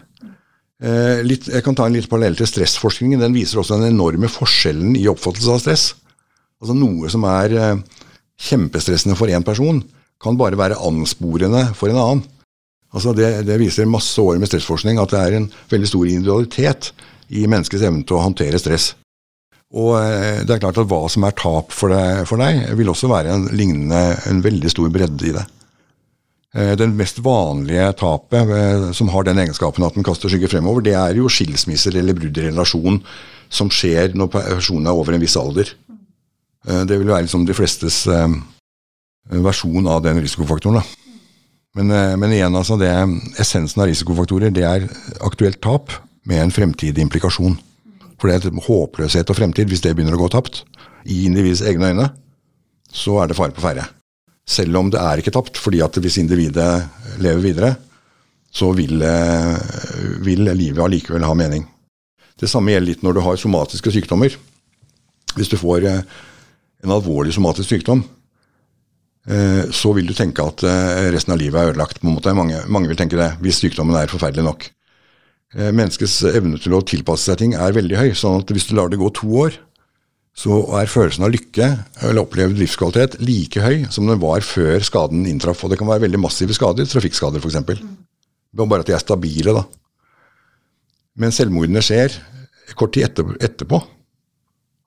[0.83, 3.19] Eh, litt, jeg kan ta en litt parallell til stressforskningen.
[3.19, 5.85] Den viser også den enorme forskjellen i oppfattelse av stress.
[6.63, 8.03] Altså Noe som er eh,
[8.49, 9.81] kjempestressende for én person,
[10.23, 12.23] kan bare være ansporende for en annen.
[12.93, 16.91] Altså det, det, viser masse år med stressforskning at det er en veldig stor individualitet
[17.33, 18.91] i menneskets evne til å håndtere stress.
[19.73, 22.91] Og eh, det er klart at hva som er tap for deg, for deg vil
[22.93, 25.45] også være en lignende, en veldig stor bredde i det.
[26.53, 30.85] Eh, den mest vanlige tapet eh, som har den egenskapen at den kaster skygge fremover,
[30.85, 33.01] det er jo skilsmisser eller brudd i relasjon
[33.53, 35.69] som skjer når personen er over en viss alder.
[36.63, 37.97] Det vil være liksom de flestes
[39.27, 40.79] versjon av den risikofaktoren.
[41.77, 42.89] Men, men, igjen, altså det,
[43.43, 44.87] essensen av risikofaktorer det er
[45.27, 45.91] aktuelt tap
[46.25, 47.59] med en fremtidig implikasjon.
[48.23, 49.67] For det er håpløshet og fremtid.
[49.67, 50.61] Hvis det begynner å gå tapt
[51.11, 52.05] i individets egne øyne,
[52.87, 53.83] så er det fare på ferde.
[54.47, 57.73] Selv om det er ikke tapt, fordi at hvis individet lever videre,
[58.47, 59.57] så vil, eh,
[60.23, 61.65] vil livet allikevel ha mening.
[62.39, 64.37] Det samme gjelder litt når du har somatiske sykdommer.
[65.35, 66.01] Hvis du får eh,
[66.83, 68.05] en alvorlig somatisk sykdom,
[69.27, 70.63] eh, så vil du tenke at
[71.11, 71.99] resten av livet er ødelagt.
[71.99, 72.31] på en måte.
[72.31, 74.69] Mange, mange vil tenke det, hvis sykdommen er forferdelig nok.
[75.53, 78.09] Eh, menneskets evne til å tilpasse seg ting er veldig høy.
[78.17, 79.59] sånn at hvis du lar det gå to år,
[80.33, 81.67] så er følelsen av lykke
[82.01, 85.61] eller opplevd livskvalitet like høy som den var før skaden inntraff.
[85.63, 87.83] Og det kan være veldig massive skader, trafikkskader f.eks.
[88.53, 89.63] Bare at de er stabile, da.
[91.21, 92.17] Men selvmordene skjer
[92.73, 93.77] kort tid etter, etterpå.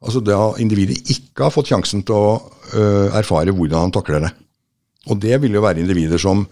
[0.02, 2.35] Altså da individet ikke har fått sjansen til å
[2.74, 2.83] ø,
[3.14, 4.33] erfare hvordan han takler det.
[5.07, 6.42] Og det vil jo være individer som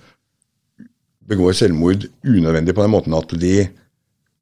[1.27, 3.57] begår selvmord unødvendig på den måten at de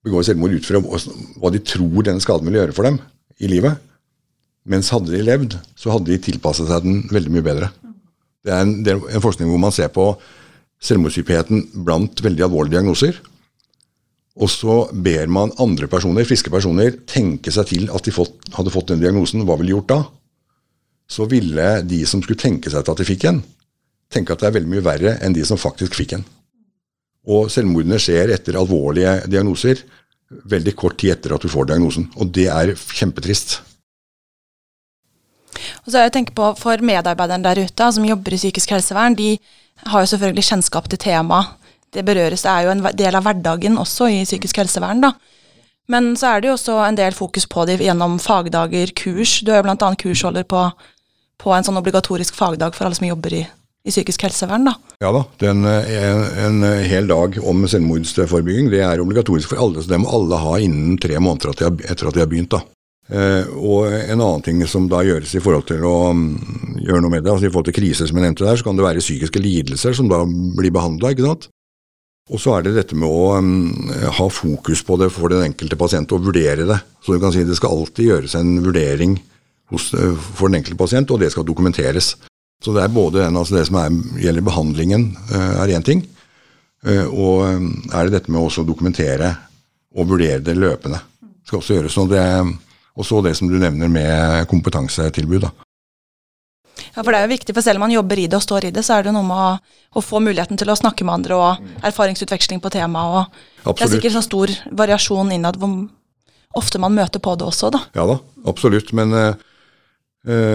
[0.02, 2.98] begår selvmord ut fra hva de tror denne skaden vil gjøre for dem
[3.42, 3.78] i livet.
[4.68, 7.72] Mens hadde de levd, så hadde de tilpasset seg den veldig mye bedre.
[8.42, 10.12] Det er en, det er en forskning hvor man ser på
[10.82, 13.18] selvmordshyppigheten blant veldig alvorlige diagnoser.
[14.42, 18.72] Og så ber man andre personer, friske personer tenke seg til at de fått, hadde
[18.72, 19.44] fått den diagnosen.
[19.46, 20.00] Hva ville de gjort da?
[21.10, 23.42] Så ville de som skulle tenke seg til at de fikk en,
[24.12, 26.24] tenke at det er veldig mye verre enn de som faktisk fikk en.
[27.30, 29.85] Og selvmordene skjer etter alvorlige diagnoser
[30.48, 32.08] veldig kort tid etter at du får diagnosen.
[32.18, 33.61] Og det er kjempetrist.
[35.85, 39.37] Og så jeg tenker på For medarbeiderne der ute som jobber i psykisk helsevern, de
[39.87, 41.58] har jo selvfølgelig kjennskap til temaet.
[41.92, 45.02] Det berøres, det er jo en del av hverdagen også i psykisk helsevern.
[45.02, 45.12] da.
[45.88, 49.42] Men så er det jo også en del fokus på det gjennom fagdager, kurs.
[49.44, 49.94] Du er jo bl.a.
[50.00, 50.70] kursholder på,
[51.38, 53.42] på en sånn obligatorisk fagdag for alle som jobber i
[53.83, 54.77] i psykisk helsevern, da.
[55.03, 55.25] Ja da.
[55.42, 59.83] Den, en, en, hel dag om selvmordsforebygging det er obligatorisk for alle.
[59.83, 62.55] Så det må alle ha innen tre måneder etter at de har begynt.
[62.55, 62.62] da.
[63.11, 66.29] Eh, og en annen ting som da gjøres i forhold til å um,
[66.79, 68.79] gjøre noe med det, altså i forhold til kriser som jeg nevnte der, så kan
[68.79, 71.12] det være psykiske lidelser som da blir behandla.
[72.33, 75.77] Og så er det dette med å um, ha fokus på det for den enkelte
[75.81, 76.79] pasient og vurdere det.
[77.03, 79.18] Så du kan si Det skal alltid gjøres en vurdering
[79.75, 82.14] hos, uh, for den enkelte pasient, og det skal dokumenteres.
[82.62, 86.05] Så det er både den, altså det som er, gjelder behandlingen, eh, er én ting.
[86.87, 89.33] Eh, og eh, er det dette med å dokumentere
[89.98, 91.01] og vurdere det løpende.
[91.20, 91.98] Det skal også gjøres.
[91.98, 92.22] Og, det,
[92.94, 95.42] og så det som du nevner med kompetansetilbud.
[95.42, 95.53] da.
[96.92, 98.68] Ja, for det er jo viktig, for selv om man jobber i det og står
[98.68, 101.20] i det, så er det noe med å, å få muligheten til å snakke med
[101.20, 103.33] andre og erfaringsutveksling på temaet.
[103.64, 105.87] og Det er sikkert så stor variasjon innad hvor
[106.59, 107.83] ofte man møter på det også, da.
[107.96, 108.92] Ja da, absolutt.
[108.96, 109.33] Men uh,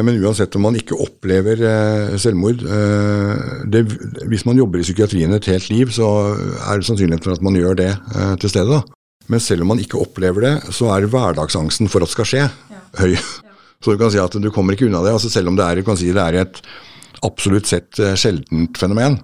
[0.07, 3.81] men uansett om man ikke opplever eh, selvmord eh, det,
[4.31, 7.57] Hvis man jobber i psykiatrien et helt liv, så er det sannsynlighet for at man
[7.59, 7.89] gjør det
[8.39, 8.77] til stede.
[8.77, 8.97] da.
[9.27, 12.45] Men selv om man ikke opplever det, så er hverdagsangsten for at det skal skje,
[13.01, 13.17] høy.
[13.83, 15.11] Så du kan si at du kommer ikke unna det.
[15.13, 16.61] altså Selv om det er, si det er et
[17.27, 19.19] absolutt sett eh, sjeldent fenomen,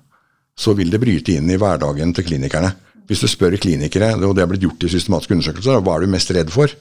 [0.53, 2.69] så vil det bryte inn i hverdagen til klinikerne.
[3.09, 6.13] Hvis du spør klinikere, og det har blitt gjort i systematiske undersøkelser, hva er du
[6.13, 6.71] mest redd for,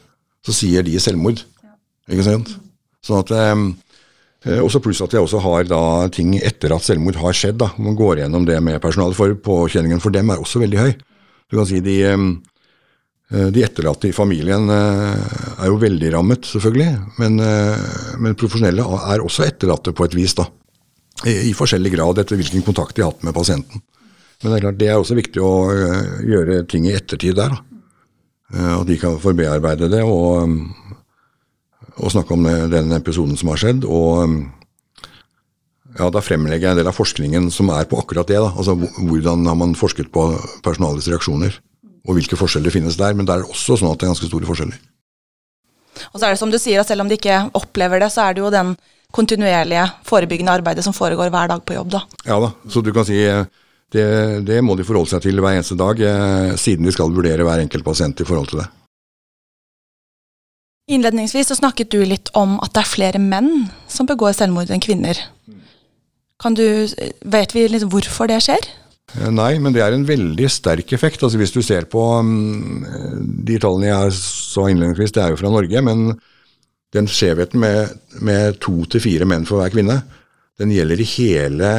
[0.45, 1.41] så sier de selvmord.
[2.11, 2.53] Ikke sant?
[3.03, 5.83] Sånn at, eh, også Pluss at jeg også har da
[6.15, 7.59] ting etter at selvmord har skjedd.
[7.63, 10.93] da, Man går gjennom det med personalet, for påkjenningen for dem er også veldig høy.
[11.51, 11.99] Du kan si de,
[13.33, 16.91] Eh, de etterlatte i familien eh, er jo veldig rammet, selvfølgelig.
[17.23, 17.87] Men, eh,
[18.21, 20.47] men, profesjonelle er også etterlatte på et vis, da.
[21.25, 23.83] I, I, forskjellig grad etter hvilken kontakt de har hatt med pasienten.
[24.43, 25.55] Men det er klart, det er også viktig å
[26.27, 27.55] gjøre ting i ettertid der.
[27.55, 27.63] da.
[28.53, 30.51] At de kan forbearbeide det og,
[31.99, 33.85] og snakke om den episoden som har skjedd.
[33.85, 34.39] og
[35.99, 38.41] ja, Da fremlegger jeg en del av forskningen som er på akkurat det.
[38.41, 40.31] da, altså Hvordan har man forsket på
[40.65, 41.59] personalets reaksjoner
[42.09, 43.15] og hvilke forskjeller finnes der.
[43.15, 44.81] Men det er også sånn at det er ganske store forskjeller.
[46.11, 48.27] Og så er det som du sier, at selv om de ikke opplever det, så
[48.27, 48.75] er det jo den
[49.13, 52.01] kontinuerlige forebyggende arbeidet som foregår hver dag på jobb, da.
[52.25, 53.19] Ja da, så du kan si
[53.93, 54.07] det,
[54.49, 57.61] det må de forholde seg til hver eneste dag, eh, siden de skal vurdere hver
[57.61, 58.71] enkelt pasient i forhold til det.
[60.91, 64.83] Innledningsvis så snakket du litt om at det er flere menn som begår selvmord enn
[64.83, 65.19] kvinner.
[66.43, 66.65] Kan du,
[67.23, 68.67] vet vi liksom hvorfor det skjer?
[69.15, 71.23] Eh, nei, men det er en veldig sterk effekt.
[71.23, 72.83] Altså Hvis du ser på um,
[73.47, 76.17] de tallene jeg så innledningsvis, det er jo fra Norge, men
[76.93, 80.03] den skjevheten med, med to til fire menn for hver kvinne,
[80.61, 81.77] den gjelder i hele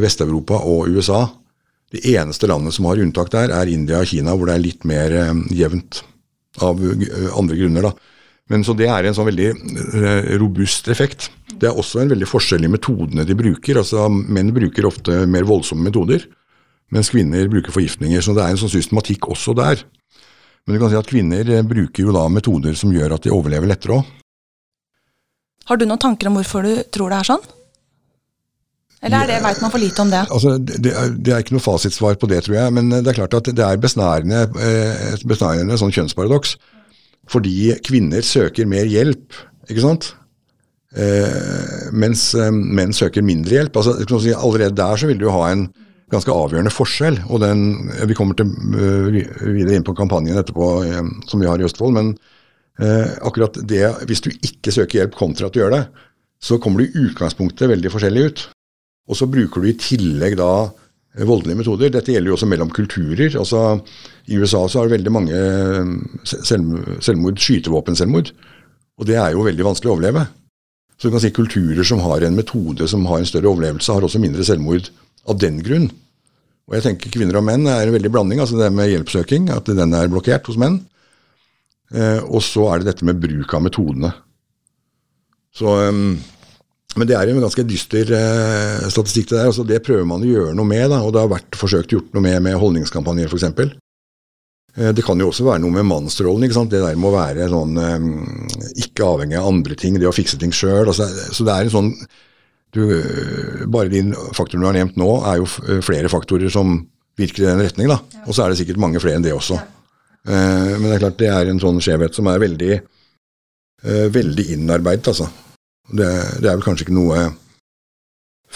[0.00, 1.26] Vest-Europa og USA.
[1.92, 4.86] Det eneste landet som har unntak der, er India og Kina, hvor det er litt
[4.88, 5.12] mer
[5.54, 6.00] jevnt.
[6.64, 8.14] Av andre grunner, da.
[8.50, 11.30] Men Så det er en sånn veldig uh, robust effekt.
[11.50, 13.80] Det er også en veldig forskjell i metodene de bruker.
[13.82, 16.28] altså Menn bruker ofte mer voldsomme metoder
[16.94, 18.22] mens kvinner bruker forgiftninger.
[18.22, 19.82] Så det er en sånn systematikk også der.
[20.66, 23.34] Men du kan si at kvinner eh, bruker jo da metoder som gjør at de
[23.34, 24.14] overlever lettere òg.
[25.66, 27.46] Har du noen tanker om hvorfor du tror det er sånn?
[29.06, 30.22] Eller er det, veit man for lite om det?
[30.32, 32.74] Altså, det, er, det, er, ikke noe fasitsvar på det, tror jeg.
[32.74, 36.56] Men det er klart at det er besnærende, eh, et besnærende sånn kjønnsparadoks.
[37.30, 39.34] Fordi kvinner søker mer hjelp,
[39.66, 40.12] ikke sant?
[40.96, 43.76] Eh, mens eh, menn søker mindre hjelp.
[43.76, 43.98] Altså,
[44.36, 45.66] allerede der så vil du ha en
[46.12, 47.18] ganske avgjørende forskjell.
[47.28, 49.10] og den, Vi kommer til, uh,
[49.42, 51.96] videre inn på kampanjen etterpå uh, som vi har i Østfold.
[51.96, 52.12] Men
[52.78, 55.84] uh, akkurat det, hvis du ikke søker hjelp kontra at du gjør det,
[56.38, 58.44] så kommer du i utgangspunktet veldig forskjellig ut.
[59.10, 60.70] Og så bruker du i tillegg da
[61.24, 61.92] voldelige metoder.
[61.92, 63.38] Dette gjelder jo også mellom kulturer.
[63.38, 63.80] altså
[64.28, 65.38] I USA så har veldig mange
[66.24, 68.32] selv, selvmord skytevåpenselvmord.
[69.00, 70.26] Og det er jo veldig vanskelig å overleve.
[70.96, 74.04] Så du kan si kulturer som har en metode som har en større overlevelse, har
[74.04, 74.90] også mindre selvmord
[75.28, 75.90] av den grunn.
[76.66, 78.40] Og jeg tenker Kvinner og menn er en veldig blanding.
[78.40, 80.80] altså Det med hjelpsøking, at den er blokkert hos menn.
[81.94, 84.10] Eh, og så er det dette med bruk av metodene.
[85.56, 86.16] Så, um,
[86.96, 89.30] men det er en ganske dyster eh, statistikk.
[89.30, 90.86] Det der, altså det prøver man å gjøre noe med.
[90.92, 93.48] Da, og det har vært forsøkt gjort noe med med holdningskampanjer f.eks.
[94.76, 96.46] Eh, det kan jo også være noe med mannsrollen.
[96.46, 96.72] ikke sant?
[96.72, 98.08] Det der med å være sånn eh,
[98.86, 100.86] ikke avhengig av andre ting, det å fikse ting sjøl.
[100.86, 101.92] Altså, så det er en sånn
[102.76, 102.82] du,
[103.72, 104.02] bare de
[104.36, 106.78] faktorene du har nevnt nå, er jo eh, flere faktorer som
[107.16, 107.88] virker i den retning.
[107.88, 108.00] da.
[108.26, 109.58] Og så er det sikkert mange flere enn det også.
[110.26, 112.72] Eh, men det er klart det er en sånn skjevhet som er veldig,
[113.86, 115.30] eh, veldig innarbeidet, altså.
[115.86, 116.08] Det,
[116.42, 117.26] det, er vel kanskje ikke noe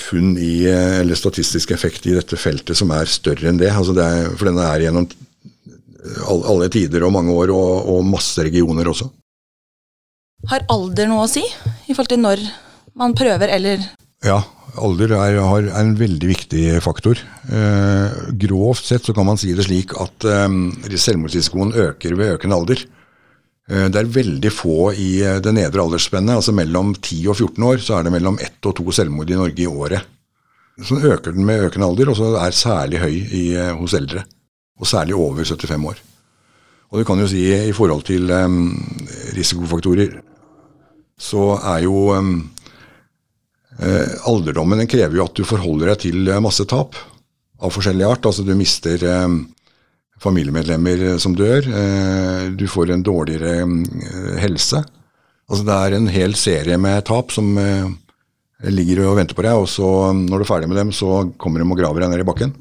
[0.01, 3.71] funn i, eller statistisk effekt i dette feltet som er større enn det.
[3.71, 5.09] Altså det er, for den er gjennom
[6.51, 9.11] alle tider og mange år, og, og masse regioner også.
[10.51, 12.47] Har alder noe å si i forhold til når
[12.97, 13.85] man prøver, eller
[14.25, 14.40] ja,
[14.81, 17.21] alder er, er, en veldig viktig faktor.
[17.49, 20.49] Eh, grovt sett så kan man si det slik at eh,
[20.93, 22.85] selvmordsrisikoen øker ved økende alder.
[23.70, 26.37] Eh, det er veldig få i eh, det nedre aldersspennet.
[26.38, 29.38] altså Mellom 10 og 14 år så er det mellom ett og to selvmord i
[29.38, 30.16] Norge i året.
[30.80, 34.24] Så øker den med økende alder, og så er særlig høy i, eh, hos eldre.
[34.80, 35.98] Og særlig over 75 år.
[36.90, 38.72] Og du kan jo si i forhold til um,
[39.37, 40.16] risikofaktorer
[41.20, 42.09] så er jo
[43.80, 46.98] Eh, alderdommen krever jo at du forholder deg til masse tap
[47.61, 48.26] av forskjellig art.
[48.28, 49.28] Altså du mister eh,
[50.20, 54.83] familiemedlemmer som dør, eh, du får en dårligere eh, helse.
[55.50, 57.88] Altså det er en hel serie med tap som eh,
[58.68, 61.62] ligger og venter på deg, og så når du er ferdig med dem, så kommer
[61.62, 62.52] de og graver deg ned i bakken.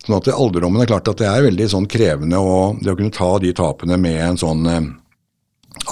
[0.00, 3.12] Sånn at Alderdommen er klart at det er veldig sånn krevende å, det å kunne
[3.12, 4.64] ta de tapene med en sånn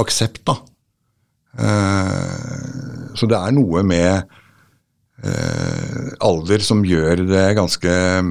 [0.00, 0.48] aksept.
[0.48, 0.56] da.
[3.12, 4.24] så det er noe med
[5.24, 8.30] eh, alder som gjør det ganske eh,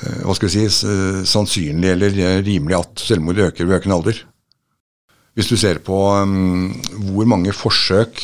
[0.00, 0.88] hva skal vi si,
[1.28, 4.20] sannsynlig eller rimelig at selvmord øker ved økende alder.
[5.38, 6.72] Hvis du ser på um,
[7.14, 8.18] hvor mange forsøk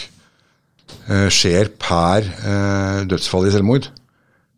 [1.08, 3.90] uh, skjer per uh, dødsfall i selvmord,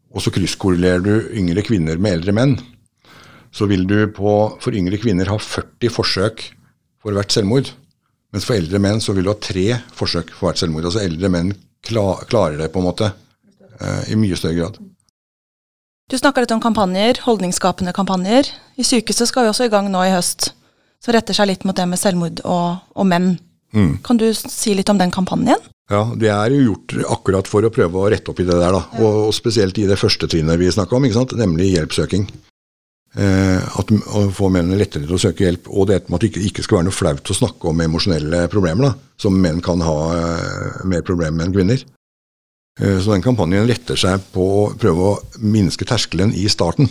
[0.08, 2.56] og så krysskorrelerer du yngre kvinner med eldre menn,
[3.52, 6.42] så vil du på, for yngre kvinner ha 40 forsøk
[7.02, 7.70] for hvert selvmord.
[8.32, 10.88] Mens for eldre menn så vil du ha tre forsøk for hvert selvmord.
[10.88, 11.52] Altså eldre menn
[11.84, 14.80] klar, klarer det på en måte uh, i mye større grad.
[16.08, 18.48] Du snakka litt om kampanjer, holdningsskapende kampanjer.
[18.80, 20.54] I sykehuset skal vi også i gang nå i høst,
[21.04, 23.34] som retter seg litt mot det med selvmord og, og menn.
[23.76, 23.98] Mm.
[24.06, 25.60] Kan du si litt om den kampanjen?
[25.92, 28.72] Ja, Det er jo gjort akkurat for å prøve å rette opp i det der.
[28.72, 29.02] da, ja.
[29.02, 31.36] og, og, spesielt i det første trinnet vi snakka om, ikke sant?
[31.36, 32.24] nemlig hjelpsøking.
[33.20, 36.32] Eh, at Å få mennene lettere til å søke hjelp, og det med at det
[36.32, 39.84] ikke, ikke skal være noe flaut å snakke om emosjonelle problemer, da, som menn kan
[39.84, 41.84] ha eh, mer problemer med enn kvinner.
[42.78, 46.90] Eh, så den kampanjen retter seg på å prøve å minske terskelen i starten.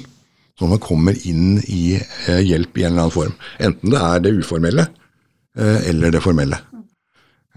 [0.58, 3.36] Så man kommer inn i eh, hjelp i en eller annen form.
[3.64, 6.64] Enten det er det uformelle eh, eller det formelle.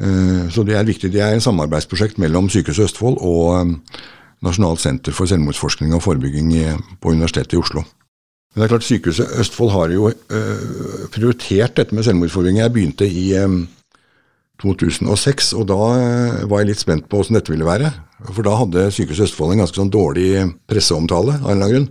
[0.00, 1.10] Så det er viktig.
[1.12, 3.74] Det er en samarbeidsprosjekt mellom Sykehuset Østfold og
[4.40, 6.54] Nasjonalt senter for selvmordsforskning og forebygging
[7.04, 7.82] på Universitetet i Oslo.
[7.84, 10.08] Men det er klart Sykehuset Østfold har jo
[11.12, 12.62] prioritert dette med selvmordsforebygging.
[12.62, 13.26] Jeg begynte i
[14.60, 15.80] 2006, og da
[16.48, 17.90] var jeg litt spent på åssen dette ville være.
[18.28, 21.38] For da hadde Sykehuset Østfold en ganske sånn dårlig presseomtale.
[21.40, 21.88] av en eller annen grunn.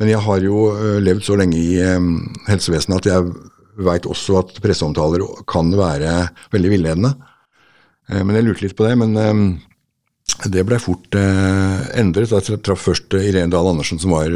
[0.00, 2.08] Men jeg har jo eh, levd så lenge i eh,
[2.48, 3.30] helsevesenet at jeg
[3.86, 7.12] veit også at presseomtaler kan være veldig villedende.
[8.08, 8.96] Eh, men jeg lurte litt på det.
[9.02, 9.16] Men
[10.52, 12.32] det ble fort endret.
[12.32, 14.32] Jeg traff først Irene Dahl Andersen, som var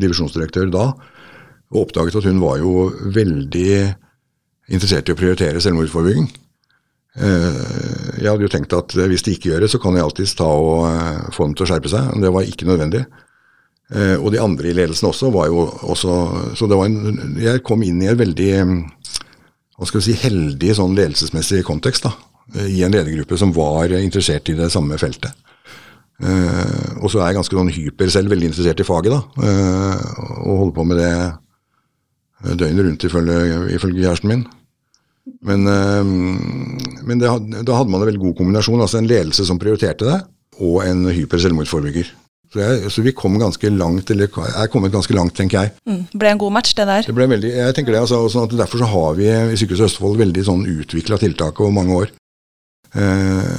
[0.00, 0.90] divisjonsdirektør da,
[1.68, 3.72] og oppdaget at hun var jo veldig
[4.72, 6.30] interessert i å prioritere selvmordsforebygging.
[7.18, 10.36] Eh, jeg hadde jo tenkt at hvis de ikke gjør det, så kan jeg alltids
[10.38, 12.12] ta og eh, få dem til å skjerpe seg.
[12.12, 13.02] Men det var ikke nødvendig.
[13.90, 16.14] Eh, og de andre i ledelsen også var jo også
[16.58, 18.50] Så det var en Jeg kom inn i en veldig
[19.78, 22.02] hva skal vi si, heldig sånn ledelsesmessig kontekst.
[22.02, 22.10] da,
[22.66, 25.30] I en ledergruppe som var interessert i det samme feltet.
[26.98, 29.14] og så er jeg ganske sånn hyper selv, veldig interessert i faget.
[29.14, 29.22] da,
[30.42, 33.38] Og holder på med det døgnet rundt, ifølge,
[33.76, 34.44] ifølge kjæresten min.
[35.48, 37.28] Men, ehm, men det,
[37.66, 38.80] da hadde man en veldig god kombinasjon.
[38.80, 40.18] altså En ledelse som prioriterte det,
[40.58, 42.10] og en hyper selvmordsforebygger.
[42.48, 45.74] Så, jeg, så vi kom ganske langt, eller er kommet ganske langt, tenker jeg.
[45.88, 47.04] Mm, ble en god match, det der?
[47.04, 50.16] Det ble veldig, jeg tenker det, altså, sånn Derfor så har vi i Sykehuset Østfold
[50.22, 52.14] veldig sånn utvikla tiltak over mange år.
[52.96, 53.52] Eh,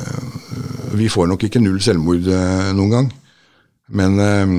[0.98, 3.12] vi får nok ikke null selvmord eh, noen gang,
[3.94, 4.56] men eh,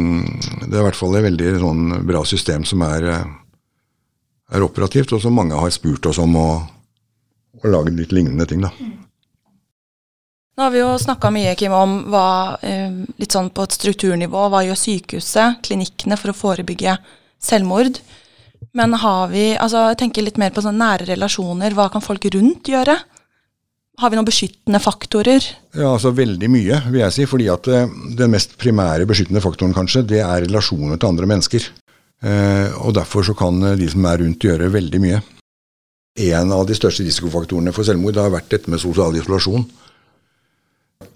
[0.62, 3.33] det er i hvert fall et veldig sånn, bra system som er, eh,
[4.55, 6.38] er operativt, og som mange har spurt oss om.
[6.38, 6.51] å
[7.58, 8.70] og lage litt lignende ting, da.
[10.56, 14.48] Nå har vi jo snakka mye Kim, om hva, eh, litt sånn på et strukturnivå,
[14.52, 16.98] hva gjør sykehuset, klinikkene, for å forebygge
[17.40, 18.00] selvmord?
[18.76, 21.72] Men har vi altså Jeg tenker litt mer på sånne nære relasjoner.
[21.72, 22.98] Hva kan folk rundt gjøre?
[23.98, 25.40] Har vi noen beskyttende faktorer?
[25.74, 27.24] Ja, altså Veldig mye, vil jeg si.
[27.24, 31.70] fordi at eh, Den mest primære beskyttende faktoren kanskje, det er relasjoner til andre mennesker.
[32.22, 35.22] Eh, og Derfor så kan de som er rundt gjøre veldig mye
[36.28, 39.64] en av de største risikofaktorene for selvmord har vært dette med sosial isolasjon.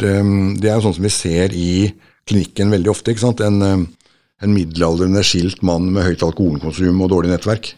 [0.00, 1.92] Det er jo sånn som vi ser i
[2.28, 3.12] klinikken veldig ofte.
[3.12, 3.42] ikke sant?
[3.44, 7.74] En, en middelaldrende skilt mann med høyt alkoholkonsum og dårlig nettverk.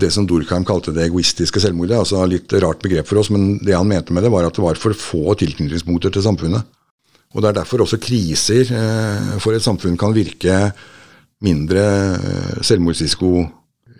[0.00, 1.98] Det som Durkheim kalte det egoistiske selvmordet.
[1.98, 4.64] altså Litt rart begrep for oss, men det han mente med det, var at det
[4.64, 6.66] var for få tilknytningspunkter til samfunnet.
[7.34, 10.72] Og Det er derfor også kriser eh, for et samfunn kan virke
[11.46, 11.84] mindre
[12.18, 13.46] eh, selvmordsrisiko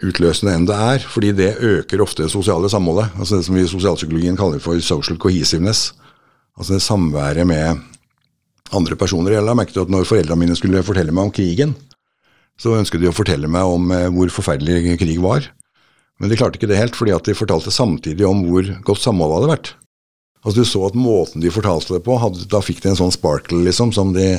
[0.04, 3.12] utløsende enn det er, fordi det øker ofte det sosiale samholdet.
[3.18, 5.92] altså Det som vi i sosialpsykologien kaller for social cohesiveness.
[6.56, 7.80] Altså det samværet med
[8.72, 9.32] andre personer.
[9.32, 11.74] Jeg la merke til at når foreldrene mine skulle fortelle meg om krigen,
[12.60, 15.48] så ønsket de å fortelle meg om eh, hvor forferdelig krig var.
[16.20, 19.38] Men de klarte ikke det helt, fordi at de fortalte samtidig om hvor godt samholdet
[19.38, 19.70] hadde vært.
[20.44, 23.14] Altså Du så at måten de fortalte det på, hadde, da fikk de en sånn
[23.14, 24.38] sparkle, liksom, som de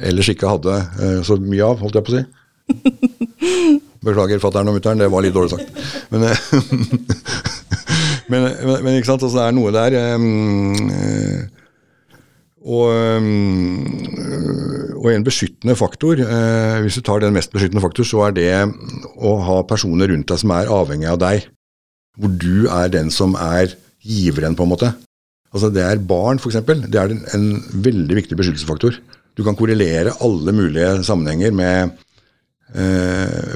[0.00, 2.24] ellers ikke hadde uh, så mye av, holdt jeg på å si.
[4.04, 5.68] Beklager fatter'n og mutter'n, det var litt dårlig sagt.
[6.12, 6.38] Men, eh,
[8.32, 8.48] men,
[8.84, 9.98] men, ikke sant, altså det er noe der.
[10.14, 11.50] Um,
[12.64, 12.88] og,
[14.96, 18.52] og, en beskyttende faktor, eh, hvis du tar den mest beskyttende faktor, så er det
[19.20, 21.48] å ha personer rundt deg som er avhengig av deg.
[22.16, 24.92] Hvor du er den som er giveren, på en måte.
[25.54, 26.62] Altså Det er barn, f.eks.
[26.64, 27.46] Det er en, en
[27.84, 28.96] veldig viktig beskyttelsesfaktor.
[29.34, 32.03] Du kan korrelere alle mulige sammenhenger med eh,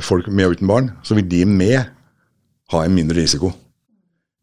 [0.07, 1.89] folk med og uten barn, så vil de med
[2.73, 3.51] ha en mindre risiko.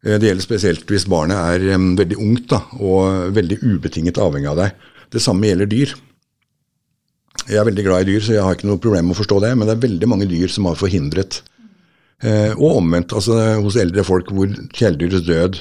[0.06, 4.50] Eh, det gjelder spesielt hvis barnet er um, veldig ungt da, og veldig ubetinget avhengig
[4.52, 4.88] av deg.
[5.12, 5.94] Det samme gjelder dyr.
[7.46, 9.38] Jeg er veldig glad i dyr, så jeg har ikke noe problem med å forstå
[9.44, 11.40] det, men det er veldig mange dyr som har forhindret.
[12.24, 15.58] Eh, og omvendt, altså hos eldre folk hvor kjæledyrets død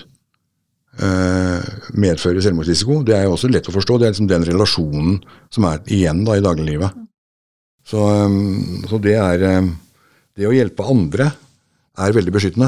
[1.04, 3.02] eh, medfører selvmordsrisiko.
[3.06, 4.00] Det er jo også lett å forstå.
[4.00, 5.20] Det er liksom den relasjonen
[5.54, 7.04] som er igjen da i dagliglivet.
[7.86, 9.76] Så, um, så det er um,
[10.36, 11.30] Det å hjelpe andre
[11.96, 12.68] er veldig beskyttende.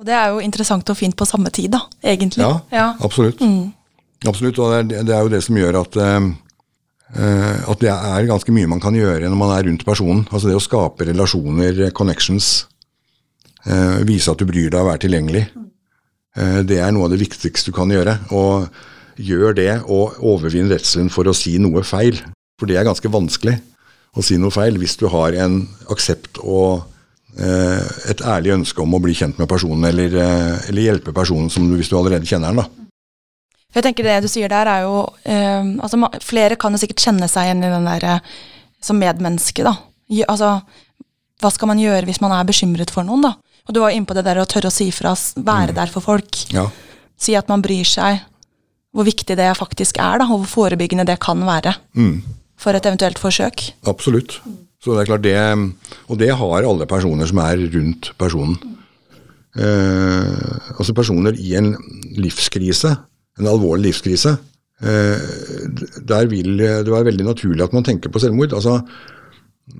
[0.00, 2.44] Og det er jo interessant og fint på samme tid, da, egentlig.
[2.44, 2.86] Ja, ja.
[3.04, 3.40] absolutt.
[3.44, 3.74] Mm.
[4.24, 6.30] Absolutt, og det er, det er, jo det som gjør at uh,
[7.16, 10.24] at det er ganske mye man kan gjøre når man er rundt personen.
[10.30, 12.66] Altså det å skape relasjoner, connections,
[13.68, 15.46] uh, vise at du bryr deg og være tilgjengelig.
[16.36, 18.18] Uh, det er noe av det viktigste du kan gjøre.
[18.32, 18.66] Og
[19.16, 22.20] gjør det og overvinn redselen for å si noe feil.
[22.56, 23.58] For det er ganske vanskelig
[24.16, 25.60] å si noe feil hvis du har en
[25.92, 26.86] aksept og
[27.36, 27.82] eh,
[28.12, 31.66] et ærlig ønske om å bli kjent med personen, eller, eh, eller hjelpe personen som
[31.68, 32.64] du, hvis du allerede kjenner den.
[32.64, 32.86] da.
[33.76, 37.28] Jeg tenker Det du sier der, er jo eh, altså Flere kan jo sikkert kjenne
[37.28, 38.30] seg igjen i den der eh,
[38.80, 39.66] som medmenneske.
[39.66, 39.74] da.
[40.24, 40.62] Altså,
[41.42, 43.26] Hva skal man gjøre hvis man er bekymret for noen?
[43.26, 43.34] da?
[43.68, 45.76] Og Du var inne på det der å tørre å si fra, være mm.
[45.76, 46.40] der for folk.
[46.54, 46.70] Ja.
[47.20, 48.24] Si at man bryr seg.
[48.96, 51.74] Hvor viktig det faktisk er, da, og hvor forebyggende det kan være.
[52.00, 53.70] Mm for et eventuelt forsøk.
[53.88, 54.40] Absolutt.
[54.82, 55.36] Så det er klart det,
[56.08, 58.56] Og det har alle personer som er rundt personen.
[59.56, 61.74] Eh, altså personer i en
[62.20, 62.92] livskrise,
[63.40, 64.36] en alvorlig livskrise,
[64.82, 65.18] eh,
[66.04, 68.52] der vil det være veldig naturlig at man tenker på selvmord.
[68.52, 68.82] Altså,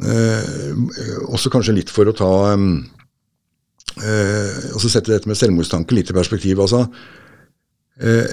[0.01, 0.73] eh,
[1.29, 2.57] også kanskje litt for å ta
[4.01, 6.61] eh, også sette dette med selvmordstanke litt i perspektiv.
[6.61, 6.87] altså
[7.97, 8.29] Eh,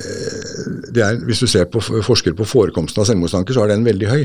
[0.96, 4.24] er, hvis du ser på forskere på forekomsten av selvmordstanker, så er den veldig høy.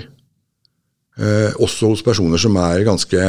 [1.19, 2.55] Eh, også hos personer som,
[2.87, 3.23] ganske,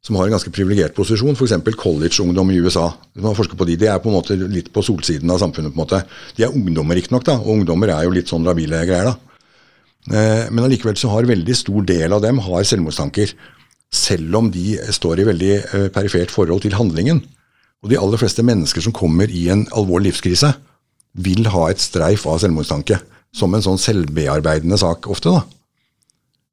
[0.00, 1.58] som har en ganske privilegert posisjon, f.eks.
[1.76, 2.86] college-ungdom i USA.
[3.20, 5.74] Man forsker på de, de er på en måte litt på solsiden av samfunnet.
[5.74, 6.02] på en måte.
[6.36, 9.12] De er ungdommer, riktignok, og ungdommer er jo litt sånn labile greier.
[9.12, 9.16] da.
[10.10, 13.34] Eh, men allikevel så har veldig stor del av dem har selvmordstanker.
[13.92, 15.54] Selv om de står i veldig
[15.92, 17.24] perifert forhold til handlingen.
[17.82, 20.52] Og de aller fleste mennesker som kommer i en alvorlig livskrise,
[21.14, 23.00] vil ha et streif av selvmordstanke.
[23.34, 25.30] Som en sånn selvbearbeidende sak ofte.
[25.30, 25.44] da.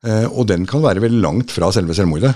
[0.05, 2.35] Eh, og den kan være veldig langt fra selve selvmordet.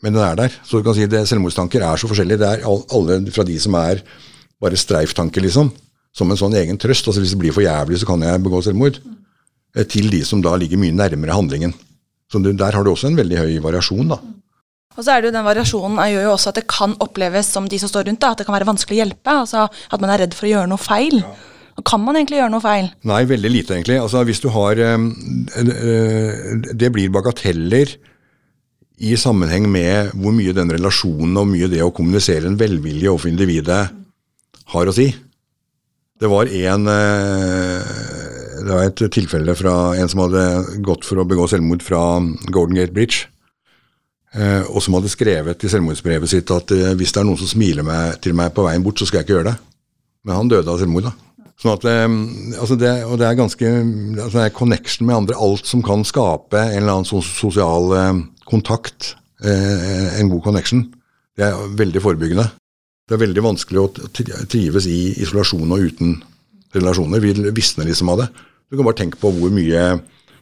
[0.00, 0.54] Men den er der.
[0.64, 2.40] Så du kan si at Selvmordstanker er så forskjellige.
[2.40, 4.00] Det er alle fra de som er
[4.60, 5.68] bare streiftanker, liksom.
[6.16, 7.06] Som en sånn egen trøst.
[7.06, 8.96] altså Hvis det blir for jævlig, så kan jeg begå selvmord.
[9.76, 11.74] Eh, til de som da ligger mye nærmere handlingen.
[12.32, 14.08] Så Der har du også en veldig høy variasjon.
[14.08, 14.18] da.
[14.98, 17.68] Og så er det jo den variasjonen gjør jo også at det kan oppleves som
[17.70, 19.36] de som står rundt, da, at det kan være vanskelig å hjelpe.
[19.44, 21.20] altså At man er redd for å gjøre noe feil.
[21.22, 21.30] Ja.
[21.86, 22.90] Kan man egentlig gjøre noe feil?
[23.08, 24.00] Nei, veldig lite, egentlig.
[24.02, 25.06] Altså, hvis du har øh,
[26.76, 27.94] Det blir bagateller
[29.00, 33.30] i sammenheng med hvor mye den relasjonen og mye det å kommunisere en velvilje overfor
[33.30, 33.80] individet
[34.74, 35.08] har å si.
[36.20, 37.80] Det var en øh,
[38.60, 40.44] Det var et tilfelle fra en som hadde
[40.84, 42.02] gått for å begå selvmord fra
[42.52, 43.30] Golden Gate Bridge.
[44.30, 47.50] Eh, og som hadde skrevet i selvmordsbrevet sitt at eh, hvis det er noen som
[47.50, 49.56] smiler meg, til meg på veien bort, så skal jeg ikke gjøre det.
[50.26, 51.48] Men han døde av selvmord, da.
[51.60, 52.06] Sånn at, eh,
[52.60, 55.40] altså det, og det er ganske altså det er connection med andre.
[55.48, 57.90] Alt som kan skape en eller annen sosial
[58.46, 60.82] kontakt, en god connection,
[61.38, 62.44] det er veldig forebyggende.
[63.08, 64.08] Det er veldig vanskelig å
[64.50, 66.18] trives i isolasjon og uten
[66.76, 67.22] relasjoner.
[67.24, 68.26] Vi visner liksom av det.
[68.68, 69.86] Du kan bare tenke på hvor mye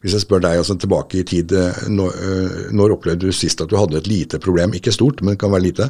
[0.03, 3.61] hvis jeg spør deg altså, tilbake i tid, eh, når, eh, når, opplevde du sist
[3.65, 5.89] at du hadde et lite problem, ikke stort, men det kan være lite,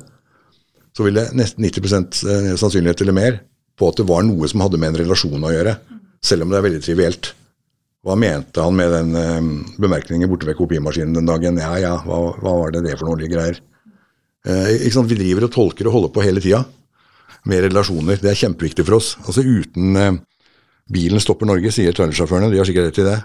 [0.97, 3.41] så ville nesten 90% eh, sannsynlighet eller mer
[3.79, 5.77] på at det var noe som hadde med en relasjon å gjøre,
[6.25, 7.33] selv om det er veldig trivielt.
[8.07, 11.59] Hva mente han med den bemerkningen borte ved kopimaskinen den dagen?
[11.61, 13.59] Ja, ja, hva, hva var det det for noe greier?
[14.47, 15.11] Eh, ikke sant?
[15.11, 16.63] Vi driver og tolker og holder på hele tida
[17.49, 18.21] med relasjoner.
[18.21, 19.15] Det er kjempeviktig for oss.
[19.25, 20.21] Altså Uten eh,
[20.93, 22.51] bilen stopper Norge, sier trailersjåførene.
[22.53, 23.19] De har sikkert rett i det.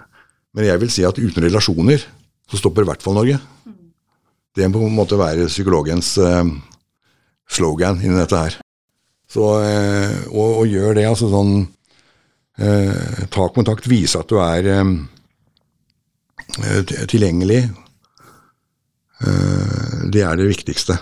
[0.54, 2.04] Men jeg vil si at uten relasjoner
[2.50, 3.38] så stopper i hvert fall Norge.
[4.54, 6.44] Det må på en måte være psykologens eh,
[7.50, 8.58] slogan inni dette her.
[9.30, 11.56] Så, eh, og, og, gjør det, altså sånn
[12.62, 14.84] eh, Ta kontakt, vise at du er eh,
[17.10, 17.64] tilgjengelig.
[19.26, 21.00] Eh, det er det viktigste.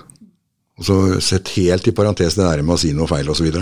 [0.81, 3.53] Og så Sett helt i parentes det der med å si noe feil osv.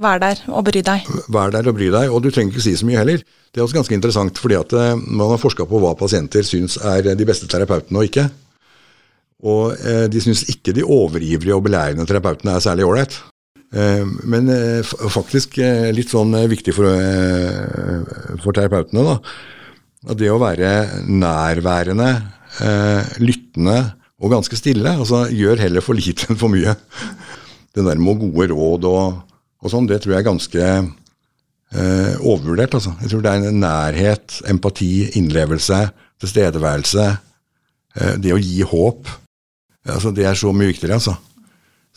[0.00, 1.08] Vær der og bry deg.
[1.28, 3.20] Vær der og bry deg, og du trenger ikke si så mye heller.
[3.50, 6.78] Det er også ganske interessant, fordi at eh, man har forska på hva pasienter syns
[6.80, 8.24] er de beste terapeutene og ikke.
[9.44, 13.20] Og eh, de syns ikke de overivrige og belærende terapeutene er særlig ålreit.
[13.76, 14.48] Eh, men
[15.12, 15.60] faktisk
[15.92, 16.88] litt sånn viktig for,
[18.40, 19.18] for terapeutene, da.
[20.08, 20.70] At det å være
[21.12, 22.12] nærværende,
[23.20, 23.80] lyttende
[24.16, 26.72] og ganske stille, altså gjør heller for lite enn for mye.
[27.76, 29.26] Det der med gode råd og
[29.60, 32.76] og sånn, det tror jeg er ganske eh, overvurdert.
[32.78, 32.94] Altså.
[33.02, 35.80] Jeg tror det er nærhet, empati, innlevelse,
[36.22, 37.08] tilstedeværelse.
[37.96, 39.10] Eh, det å gi håp.
[39.88, 41.16] Altså, det er så mye viktigere, altså.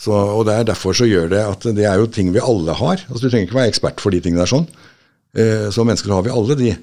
[0.04, 2.76] Så, og det er derfor så gjør det at det er jo ting vi alle
[2.76, 3.06] har.
[3.08, 4.66] Altså, du trenger ikke være ekspert for de tingene der sånn.
[5.38, 6.74] Eh, som mennesker så har vi alle de.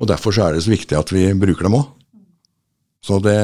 [0.00, 1.92] Og derfor så er det så viktig at vi bruker dem òg.
[3.06, 3.36] Så det,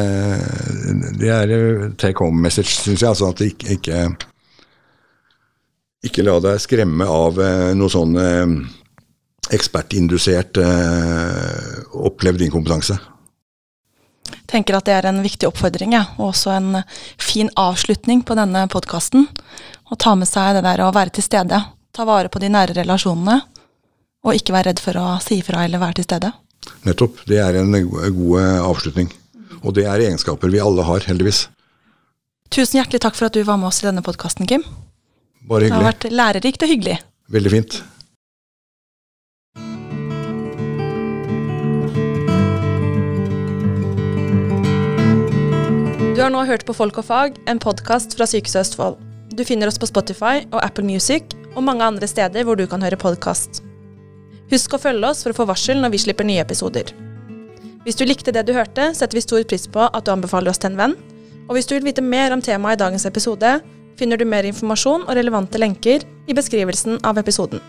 [1.21, 1.53] det er
[2.01, 3.13] take home message, syns jeg.
[3.13, 4.01] Altså at det ikke, ikke,
[6.03, 8.55] ikke la deg skremme av eh, noe sånn eh,
[9.55, 12.99] ekspertindusert eh, opplevd inkompetanse.
[14.33, 16.05] Jeg tenker at det er en viktig oppfordring, ja.
[16.19, 16.83] og også en
[17.21, 19.27] fin avslutning på denne podkasten.
[19.89, 21.59] Å ta med seg det der å være til stede.
[21.93, 23.41] Ta vare på de nære relasjonene.
[24.23, 26.31] Og ikke være redd for å si ifra eller være til stede.
[26.87, 27.25] Nettopp.
[27.27, 28.37] Det er en god
[28.69, 29.11] avslutning.
[29.63, 31.47] Og det er egenskaper vi alle har, heldigvis.
[32.55, 34.65] Tusen hjertelig takk for at du var med oss i denne podkasten, Kim.
[35.49, 35.75] Bare hyggelig.
[35.75, 36.99] Det har vært lærerikt og hyggelig.
[37.33, 37.83] Veldig fint.
[46.13, 49.01] Du har nå hørt på Folk og fag, en podkast fra Sykehuset Østfold.
[49.35, 52.85] Du finner oss på Spotify og Apple Music og mange andre steder hvor du kan
[52.85, 53.63] høre podkast.
[54.53, 56.93] Husk å følge oss for å få varsel når vi slipper nye episoder.
[57.83, 60.61] Hvis du likte det du hørte, setter vi stor pris på at du anbefaler oss
[60.63, 60.97] til en venn.
[61.49, 63.57] Og hvis du vil vite mer om temaet i dagens episode,
[64.03, 67.63] finner du mer informasjon og relevante lenker i beskrivelsen av episoden.